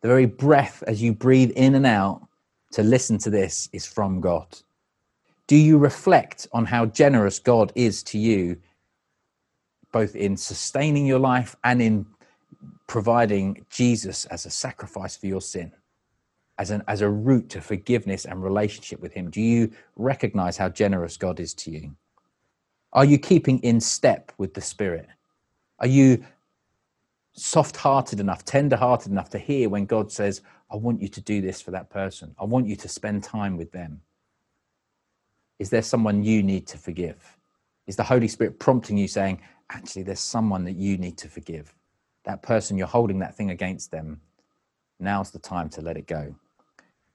The 0.00 0.08
very 0.08 0.26
breath 0.26 0.82
as 0.86 1.02
you 1.02 1.12
breathe 1.12 1.50
in 1.56 1.74
and 1.74 1.86
out 1.86 2.26
to 2.72 2.82
listen 2.82 3.18
to 3.18 3.30
this 3.30 3.68
is 3.72 3.86
from 3.86 4.20
God. 4.20 4.46
Do 5.46 5.56
you 5.56 5.78
reflect 5.78 6.46
on 6.52 6.64
how 6.64 6.86
generous 6.86 7.38
God 7.38 7.72
is 7.74 8.02
to 8.04 8.18
you 8.18 8.56
both 9.92 10.14
in 10.14 10.36
sustaining 10.36 11.04
your 11.04 11.18
life 11.18 11.56
and 11.64 11.82
in 11.82 12.06
providing 12.86 13.66
Jesus 13.68 14.24
as 14.26 14.46
a 14.46 14.50
sacrifice 14.50 15.16
for 15.16 15.26
your 15.26 15.40
sin, 15.40 15.72
as, 16.58 16.70
an, 16.70 16.82
as 16.86 17.00
a 17.00 17.08
route 17.08 17.48
to 17.50 17.60
forgiveness 17.60 18.24
and 18.24 18.42
relationship 18.42 19.00
with 19.00 19.12
Him? 19.12 19.30
Do 19.30 19.40
you 19.40 19.72
recognize 19.96 20.56
how 20.56 20.68
generous 20.68 21.16
God 21.16 21.40
is 21.40 21.52
to 21.54 21.70
you? 21.70 21.96
Are 22.92 23.04
you 23.04 23.18
keeping 23.18 23.58
in 23.60 23.80
step 23.80 24.32
with 24.38 24.54
the 24.54 24.60
Spirit? 24.60 25.08
Are 25.80 25.86
you 25.86 26.24
soft 27.32 27.76
hearted 27.76 28.20
enough, 28.20 28.44
tender 28.44 28.76
hearted 28.76 29.12
enough 29.12 29.30
to 29.30 29.38
hear 29.38 29.68
when 29.68 29.86
God 29.86 30.10
says, 30.10 30.42
I 30.70 30.76
want 30.76 31.00
you 31.00 31.08
to 31.08 31.20
do 31.20 31.40
this 31.40 31.60
for 31.60 31.70
that 31.72 31.90
person? 31.90 32.34
I 32.38 32.44
want 32.44 32.66
you 32.66 32.76
to 32.76 32.88
spend 32.88 33.22
time 33.22 33.56
with 33.56 33.72
them. 33.72 34.00
Is 35.58 35.70
there 35.70 35.82
someone 35.82 36.24
you 36.24 36.42
need 36.42 36.66
to 36.68 36.78
forgive? 36.78 37.36
Is 37.86 37.96
the 37.96 38.04
Holy 38.04 38.28
Spirit 38.28 38.58
prompting 38.58 38.96
you, 38.96 39.08
saying, 39.08 39.40
actually, 39.70 40.02
there's 40.02 40.20
someone 40.20 40.64
that 40.64 40.76
you 40.76 40.96
need 40.96 41.18
to 41.18 41.28
forgive. 41.28 41.74
That 42.24 42.42
person, 42.42 42.78
you're 42.78 42.86
holding 42.86 43.18
that 43.20 43.36
thing 43.36 43.50
against 43.50 43.90
them. 43.90 44.20
Now's 44.98 45.30
the 45.30 45.38
time 45.38 45.68
to 45.70 45.80
let 45.80 45.96
it 45.96 46.06
go. 46.06 46.34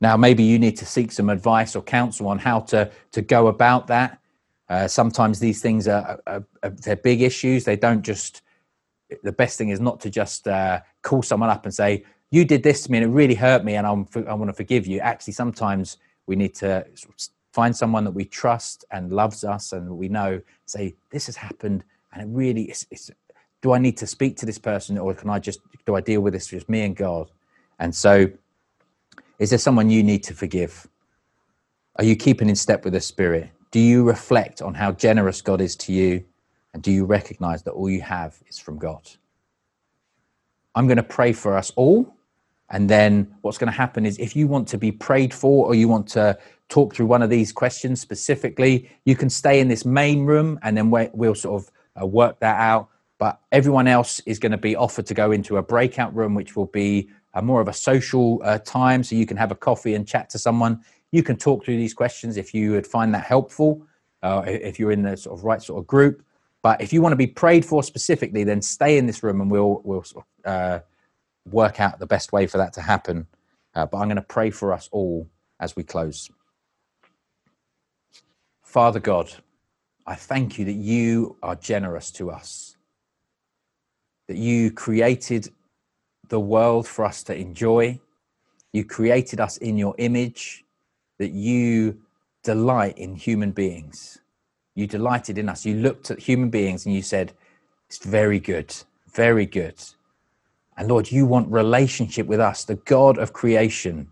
Now, 0.02 0.18
maybe 0.18 0.44
you 0.44 0.60
need 0.60 0.78
to 0.78 0.86
seek 0.86 1.12
some 1.12 1.30
advice 1.30 1.76
or 1.76 1.82
counsel 1.82 2.28
on 2.28 2.40
how 2.40 2.60
to, 2.62 2.92
to 3.12 3.22
go 3.22 3.48
about 3.48 3.88
that. 3.88 4.20
Uh, 4.68 4.88
sometimes 4.88 5.40
these 5.40 5.62
things 5.62 5.88
are, 5.88 6.20
are, 6.28 6.44
are, 6.64 6.70
they're 6.70 6.96
big 6.96 7.22
issues. 7.22 7.64
They 7.64 7.76
don't 7.76 8.02
just. 8.02 8.42
The 9.24 9.32
best 9.32 9.58
thing 9.58 9.70
is 9.70 9.80
not 9.80 10.00
to 10.02 10.10
just 10.10 10.48
uh, 10.48 10.82
call 11.02 11.22
someone 11.22 11.50
up 11.50 11.66
and 11.66 11.74
say, 11.74 12.06
"You 12.32 12.46
did 12.46 12.64
this 12.64 12.84
to 12.84 12.92
me 12.92 13.00
and 13.00 13.08
it 13.12 13.14
really 13.14 13.36
hurt 13.36 13.64
me, 13.64 13.76
and 13.76 13.86
I'm, 13.86 14.08
I 14.28 14.34
want 14.34 14.50
to 14.50 14.54
forgive 14.54 14.88
you." 14.88 15.00
Actually, 15.00 15.34
sometimes 15.34 15.98
we 16.28 16.36
need 16.36 16.56
to 16.56 16.86
find 17.54 17.76
someone 17.76 18.04
that 18.04 18.12
we 18.12 18.26
trust 18.26 18.86
and 18.92 19.12
loves 19.12 19.44
us, 19.44 19.74
and 19.74 19.98
we 19.98 20.10
know 20.10 20.42
say, 20.66 20.96
"This 21.12 21.28
has 21.28 21.36
happened 21.36 21.84
and 22.16 22.24
it 22.24 22.36
really 22.36 22.64
is, 22.64 23.12
do 23.62 23.74
I 23.74 23.78
need 23.78 23.98
to 23.98 24.08
speak 24.08 24.38
to 24.38 24.46
this 24.46 24.58
person 24.58 24.98
or 24.98 25.14
can 25.14 25.30
I 25.30 25.40
just, 25.40 25.60
do 25.86 25.96
I 25.96 26.02
deal 26.02 26.22
with 26.22 26.34
this 26.34 26.48
just 26.48 26.70
me 26.70 26.82
and 26.82 26.96
God? 26.96 27.30
And 27.80 27.94
so, 27.94 28.28
is 29.38 29.50
there 29.50 29.60
someone 29.60 29.90
you 29.90 30.02
need 30.02 30.24
to 30.24 30.34
forgive? 30.34 30.88
Are 31.98 32.06
you 32.06 32.16
keeping 32.16 32.48
in 32.48 32.56
step 32.56 32.86
with 32.86 32.94
the 32.94 33.02
Spirit? 33.02 33.50
Do 33.72 33.80
you 33.80 34.04
reflect 34.04 34.62
on 34.62 34.74
how 34.74 34.94
generous 34.94 35.42
God 35.42 35.60
is 35.60 35.76
to 35.78 35.92
you? 35.92 36.24
And 36.76 36.84
do 36.84 36.92
you 36.92 37.06
recognize 37.06 37.64
that 37.64 37.72
all 37.72 37.90
you 37.90 38.02
have 38.02 38.36
is 38.50 38.60
from 38.60 38.78
God? 38.78 39.10
I'm 40.76 40.88
going 40.88 40.98
to 40.98 41.04
pray 41.04 41.32
for 41.32 41.58
us 41.58 41.72
all. 41.78 42.14
And 42.70 42.90
then 42.90 43.34
what's 43.44 43.58
going 43.58 43.72
to 43.72 43.78
happen 43.78 44.06
is 44.06 44.20
if 44.20 44.36
you 44.36 44.46
want 44.50 44.68
to 44.68 44.78
be 44.78 44.92
prayed 44.92 45.34
for 45.34 45.66
or 45.66 45.74
you 45.74 45.88
want 45.88 46.06
to 46.10 46.38
talk 46.68 46.94
through 46.94 47.06
one 47.06 47.22
of 47.22 47.30
these 47.30 47.54
questions 47.54 48.02
specifically, 48.02 48.92
you 49.06 49.16
can 49.16 49.30
stay 49.30 49.62
in 49.62 49.70
this 49.70 49.86
main 49.86 50.26
room 50.26 50.60
and 50.64 50.76
then 50.76 50.92
we'll 50.92 51.34
sort 51.34 51.62
of 51.62 51.72
uh, 52.02 52.06
work 52.06 52.42
that 52.42 52.60
out. 52.60 52.90
But 53.20 53.40
everyone 53.54 53.88
else 53.88 54.20
is 54.26 54.38
going 54.38 54.52
to 54.52 54.58
be 54.58 54.76
offered 54.76 55.06
to 55.06 55.14
go 55.14 55.32
into 55.32 55.56
a 55.56 55.64
breakout 55.64 56.14
room, 56.14 56.34
which 56.36 56.58
will 56.58 56.66
be 56.66 57.10
uh, 57.36 57.42
more 57.42 57.62
of 57.62 57.70
a 57.70 57.74
social 57.74 58.42
uh, 58.44 58.58
time. 58.58 59.02
So 59.02 59.16
you 59.16 59.26
can 59.26 59.38
have 59.38 59.52
a 59.52 59.56
coffee 59.56 59.96
and 59.96 60.06
chat 60.06 60.30
to 60.32 60.38
someone. 60.38 60.82
You 61.14 61.24
can 61.24 61.38
talk 61.38 61.64
through 61.64 61.78
these 61.78 61.94
questions 61.94 62.36
if 62.36 62.54
you 62.54 62.74
would 62.74 62.86
find 62.86 63.14
that 63.14 63.24
helpful, 63.24 63.88
uh, 64.24 64.44
if 64.46 64.78
you're 64.78 64.92
in 64.92 65.04
the 65.04 65.16
sort 65.16 65.40
of 65.40 65.46
right 65.46 65.62
sort 65.62 65.80
of 65.80 65.88
group. 65.88 66.22
But 66.66 66.82
if 66.82 66.92
you 66.92 67.00
want 67.00 67.12
to 67.12 67.16
be 67.16 67.28
prayed 67.28 67.64
for 67.64 67.84
specifically, 67.84 68.44
then 68.44 68.60
stay 68.60 68.98
in 68.98 69.06
this 69.06 69.22
room 69.22 69.40
and 69.40 69.52
we'll, 69.52 69.82
we'll 69.84 70.04
uh, 70.46 70.80
work 71.52 71.80
out 71.80 72.00
the 72.00 72.08
best 72.08 72.34
way 72.34 72.48
for 72.48 72.58
that 72.58 72.74
to 72.74 72.82
happen. 72.82 73.28
Uh, 73.76 73.86
but 73.86 74.00
I'm 74.00 74.08
going 74.08 74.16
to 74.16 74.24
pray 74.24 74.50
for 74.50 74.74
us 74.74 74.90
all 74.92 75.30
as 75.60 75.76
we 75.76 75.84
close. 75.84 76.28
Father 78.64 79.00
God, 79.00 79.32
I 80.08 80.16
thank 80.16 80.58
you 80.58 80.66
that 80.66 80.72
you 80.74 81.38
are 81.44 81.54
generous 81.54 82.10
to 82.14 82.32
us, 82.32 82.78
that 84.28 84.38
you 84.38 84.72
created 84.72 85.50
the 86.30 86.40
world 86.40 86.88
for 86.88 87.06
us 87.06 87.22
to 87.26 87.38
enjoy. 87.38 88.00
You 88.74 88.86
created 88.86 89.40
us 89.40 89.58
in 89.58 89.78
your 89.78 89.94
image, 90.00 90.64
that 91.20 91.30
you 91.30 92.02
delight 92.42 92.98
in 92.98 93.14
human 93.14 93.52
beings. 93.52 94.20
You 94.76 94.88
delighted 94.88 95.38
in 95.38 95.50
us. 95.50 95.66
You 95.66 95.76
looked 95.76 96.12
at 96.12 96.20
human 96.20 96.50
beings 96.50 96.86
and 96.86 96.94
you 96.94 97.02
said, 97.02 97.34
It's 97.88 98.06
very 98.06 98.40
good, 98.40 98.76
very 99.08 99.46
good. 99.46 99.76
And 100.78 100.90
Lord, 100.90 101.12
you 101.12 101.26
want 101.26 101.50
relationship 101.50 102.28
with 102.28 102.42
us. 102.42 102.66
The 102.66 102.76
God 102.76 103.18
of 103.18 103.32
creation 103.32 104.12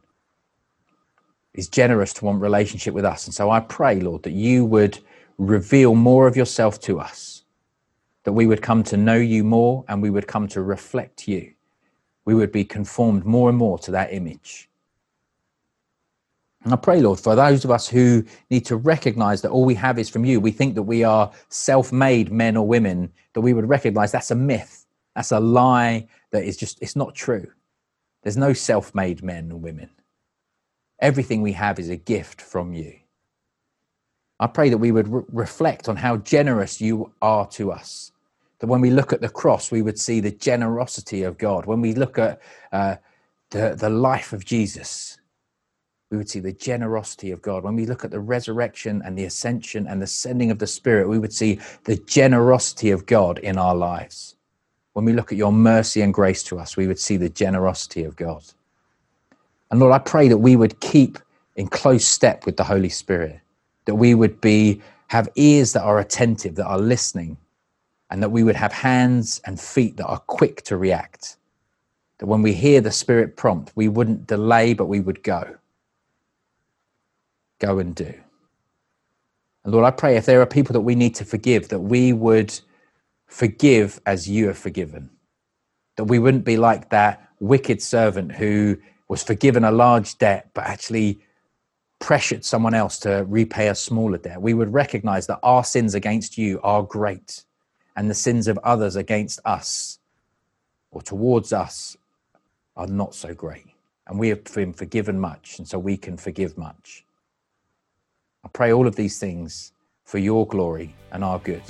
is 1.53 1.67
generous 1.67 2.13
to 2.13 2.25
want 2.25 2.41
relationship 2.41 2.93
with 2.93 3.05
us. 3.05 3.25
And 3.25 3.33
so 3.33 3.51
I 3.51 3.59
pray, 3.59 3.99
Lord, 3.99 4.23
that 4.23 4.31
you 4.31 4.65
would 4.65 4.99
reveal 5.37 5.95
more 5.95 6.27
of 6.27 6.37
yourself 6.37 6.79
to 6.81 6.99
us, 6.99 7.43
that 8.23 8.33
we 8.33 8.47
would 8.47 8.61
come 8.61 8.83
to 8.83 8.97
know 8.97 9.15
you 9.17 9.43
more 9.43 9.83
and 9.87 10.01
we 10.01 10.09
would 10.09 10.27
come 10.27 10.47
to 10.49 10.61
reflect 10.61 11.27
you. 11.27 11.53
We 12.25 12.33
would 12.33 12.53
be 12.53 12.63
conformed 12.63 13.25
more 13.25 13.49
and 13.49 13.57
more 13.57 13.77
to 13.79 13.91
that 13.91 14.13
image. 14.13 14.69
And 16.63 16.71
I 16.71 16.77
pray, 16.77 17.01
Lord, 17.01 17.19
for 17.19 17.35
those 17.35 17.65
of 17.65 17.71
us 17.71 17.87
who 17.87 18.23
need 18.49 18.65
to 18.65 18.77
recognize 18.77 19.41
that 19.41 19.51
all 19.51 19.65
we 19.65 19.75
have 19.75 19.99
is 19.99 20.09
from 20.09 20.23
you, 20.23 20.39
we 20.39 20.51
think 20.51 20.75
that 20.75 20.83
we 20.83 21.03
are 21.03 21.31
self 21.49 21.91
made 21.91 22.31
men 22.31 22.55
or 22.55 22.65
women, 22.65 23.11
that 23.33 23.41
we 23.41 23.53
would 23.53 23.67
recognize 23.67 24.11
that's 24.11 24.31
a 24.31 24.35
myth. 24.35 24.85
That's 25.15 25.31
a 25.31 25.39
lie 25.39 26.07
that 26.31 26.43
is 26.43 26.57
just, 26.57 26.81
it's 26.81 26.95
not 26.95 27.15
true. 27.15 27.47
There's 28.23 28.37
no 28.37 28.53
self 28.53 28.95
made 28.95 29.23
men 29.23 29.51
or 29.51 29.59
women. 29.59 29.89
Everything 30.99 31.41
we 31.41 31.51
have 31.51 31.79
is 31.79 31.89
a 31.89 31.97
gift 31.97 32.41
from 32.41 32.73
you. 32.73 32.93
I 34.39 34.47
pray 34.47 34.69
that 34.69 34.77
we 34.77 34.91
would 34.91 35.09
re- 35.09 35.23
reflect 35.31 35.89
on 35.89 35.97
how 35.97 36.17
generous 36.17 36.79
you 36.79 37.11
are 37.21 37.45
to 37.47 37.71
us. 37.71 38.11
That 38.59 38.67
when 38.67 38.79
we 38.79 38.89
look 38.89 39.11
at 39.11 39.19
the 39.19 39.29
cross, 39.29 39.69
we 39.69 39.81
would 39.81 39.99
see 39.99 40.21
the 40.21 40.31
generosity 40.31 41.23
of 41.23 41.37
God. 41.37 41.65
When 41.65 41.81
we 41.81 41.93
look 41.93 42.17
at 42.17 42.41
uh, 42.71 42.95
the, 43.49 43.75
the 43.77 43.89
life 43.89 44.31
of 44.31 44.45
Jesus, 44.45 45.19
we 46.13 46.17
would 46.17 46.29
see 46.29 46.39
the 46.39 46.53
generosity 46.53 47.31
of 47.31 47.41
God. 47.41 47.63
When 47.63 47.75
we 47.75 47.87
look 47.87 48.05
at 48.05 48.11
the 48.11 48.19
resurrection 48.19 49.01
and 49.03 49.17
the 49.17 49.25
ascension 49.25 49.87
and 49.87 49.99
the 49.99 50.05
sending 50.05 50.51
of 50.51 50.59
the 50.59 50.67
Spirit, 50.67 51.09
we 51.09 51.17
would 51.17 51.33
see 51.33 51.59
the 51.85 51.95
generosity 51.95 52.91
of 52.91 53.07
God 53.07 53.39
in 53.39 53.57
our 53.57 53.73
lives. 53.73 54.35
When 54.93 55.05
we 55.05 55.13
look 55.13 55.31
at 55.31 55.39
your 55.39 55.51
mercy 55.51 56.01
and 56.01 56.13
grace 56.13 56.43
to 56.43 56.59
us, 56.59 56.77
we 56.77 56.85
would 56.85 56.99
see 56.99 57.17
the 57.17 57.29
generosity 57.29 58.03
of 58.03 58.15
God. 58.15 58.43
And 59.71 59.79
Lord, 59.79 59.91
I 59.91 59.97
pray 59.97 60.27
that 60.27 60.37
we 60.37 60.55
would 60.55 60.79
keep 60.81 61.17
in 61.55 61.65
close 61.65 62.05
step 62.05 62.45
with 62.45 62.57
the 62.57 62.63
Holy 62.63 62.89
Spirit 62.89 63.39
that 63.85 63.95
we 63.95 64.13
would 64.13 64.39
be 64.39 64.83
have 65.07 65.27
ears 65.33 65.73
that 65.73 65.81
are 65.81 65.97
attentive, 65.97 66.53
that 66.55 66.67
are 66.67 66.77
listening, 66.77 67.37
and 68.11 68.21
that 68.21 68.29
we 68.29 68.43
would 68.43 68.55
have 68.55 68.71
hands 68.71 69.41
and 69.45 69.59
feet 69.59 69.97
that 69.97 70.05
are 70.05 70.19
quick 70.19 70.61
to 70.65 70.77
react. 70.77 71.37
That 72.19 72.27
when 72.27 72.43
we 72.43 72.53
hear 72.53 72.81
the 72.81 72.91
Spirit 72.91 73.35
prompt, 73.35 73.71
we 73.73 73.87
wouldn't 73.87 74.27
delay, 74.27 74.75
but 74.75 74.85
we 74.85 74.99
would 74.99 75.23
go. 75.23 75.57
Go 77.63 77.79
and 77.79 77.95
do. 77.95 78.13
And 79.63 79.73
Lord, 79.73 79.85
I 79.85 79.91
pray 79.91 80.17
if 80.17 80.25
there 80.25 80.41
are 80.41 80.45
people 80.45 80.73
that 80.73 80.81
we 80.81 80.95
need 80.95 81.15
to 81.15 81.23
forgive, 81.23 81.69
that 81.69 81.79
we 81.79 82.11
would 82.11 82.59
forgive 83.25 84.01
as 84.05 84.29
you 84.29 84.47
have 84.47 84.57
forgiven. 84.57 85.09
That 85.95 86.03
we 86.03 86.19
wouldn't 86.19 86.43
be 86.43 86.57
like 86.57 86.89
that 86.89 87.25
wicked 87.39 87.81
servant 87.81 88.33
who 88.33 88.77
was 89.07 89.23
forgiven 89.23 89.63
a 89.63 89.71
large 89.71 90.17
debt, 90.17 90.49
but 90.53 90.65
actually 90.65 91.21
pressured 91.99 92.43
someone 92.43 92.73
else 92.73 92.99
to 92.99 93.25
repay 93.29 93.69
a 93.69 93.75
smaller 93.75 94.17
debt. 94.17 94.41
We 94.41 94.53
would 94.53 94.73
recognize 94.73 95.27
that 95.27 95.39
our 95.41 95.63
sins 95.63 95.95
against 95.95 96.37
you 96.37 96.59
are 96.63 96.83
great 96.83 97.45
and 97.95 98.09
the 98.09 98.13
sins 98.13 98.49
of 98.49 98.57
others 98.65 98.97
against 98.97 99.39
us 99.45 99.99
or 100.91 101.01
towards 101.01 101.53
us 101.53 101.95
are 102.75 102.87
not 102.87 103.15
so 103.15 103.33
great. 103.33 103.67
And 104.07 104.19
we 104.19 104.27
have 104.27 104.43
been 104.43 104.73
forgiven 104.73 105.17
much, 105.17 105.59
and 105.59 105.65
so 105.65 105.79
we 105.79 105.95
can 105.95 106.17
forgive 106.17 106.57
much. 106.57 107.02
I 108.45 108.49
pray 108.49 108.73
all 108.73 108.87
of 108.87 108.95
these 108.97 109.19
things 109.19 109.71
for 110.03 110.17
your 110.17 110.45
glory 110.45 110.93
and 111.13 111.23
our 111.23 111.39
good 111.39 111.63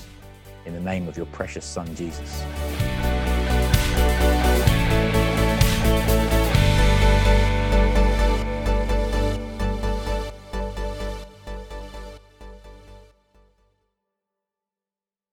in 0.66 0.74
the 0.74 0.80
name 0.80 1.08
of 1.08 1.16
your 1.16 1.28
precious 1.28 1.66
Son, 1.66 1.94
Jesus. 1.96 2.42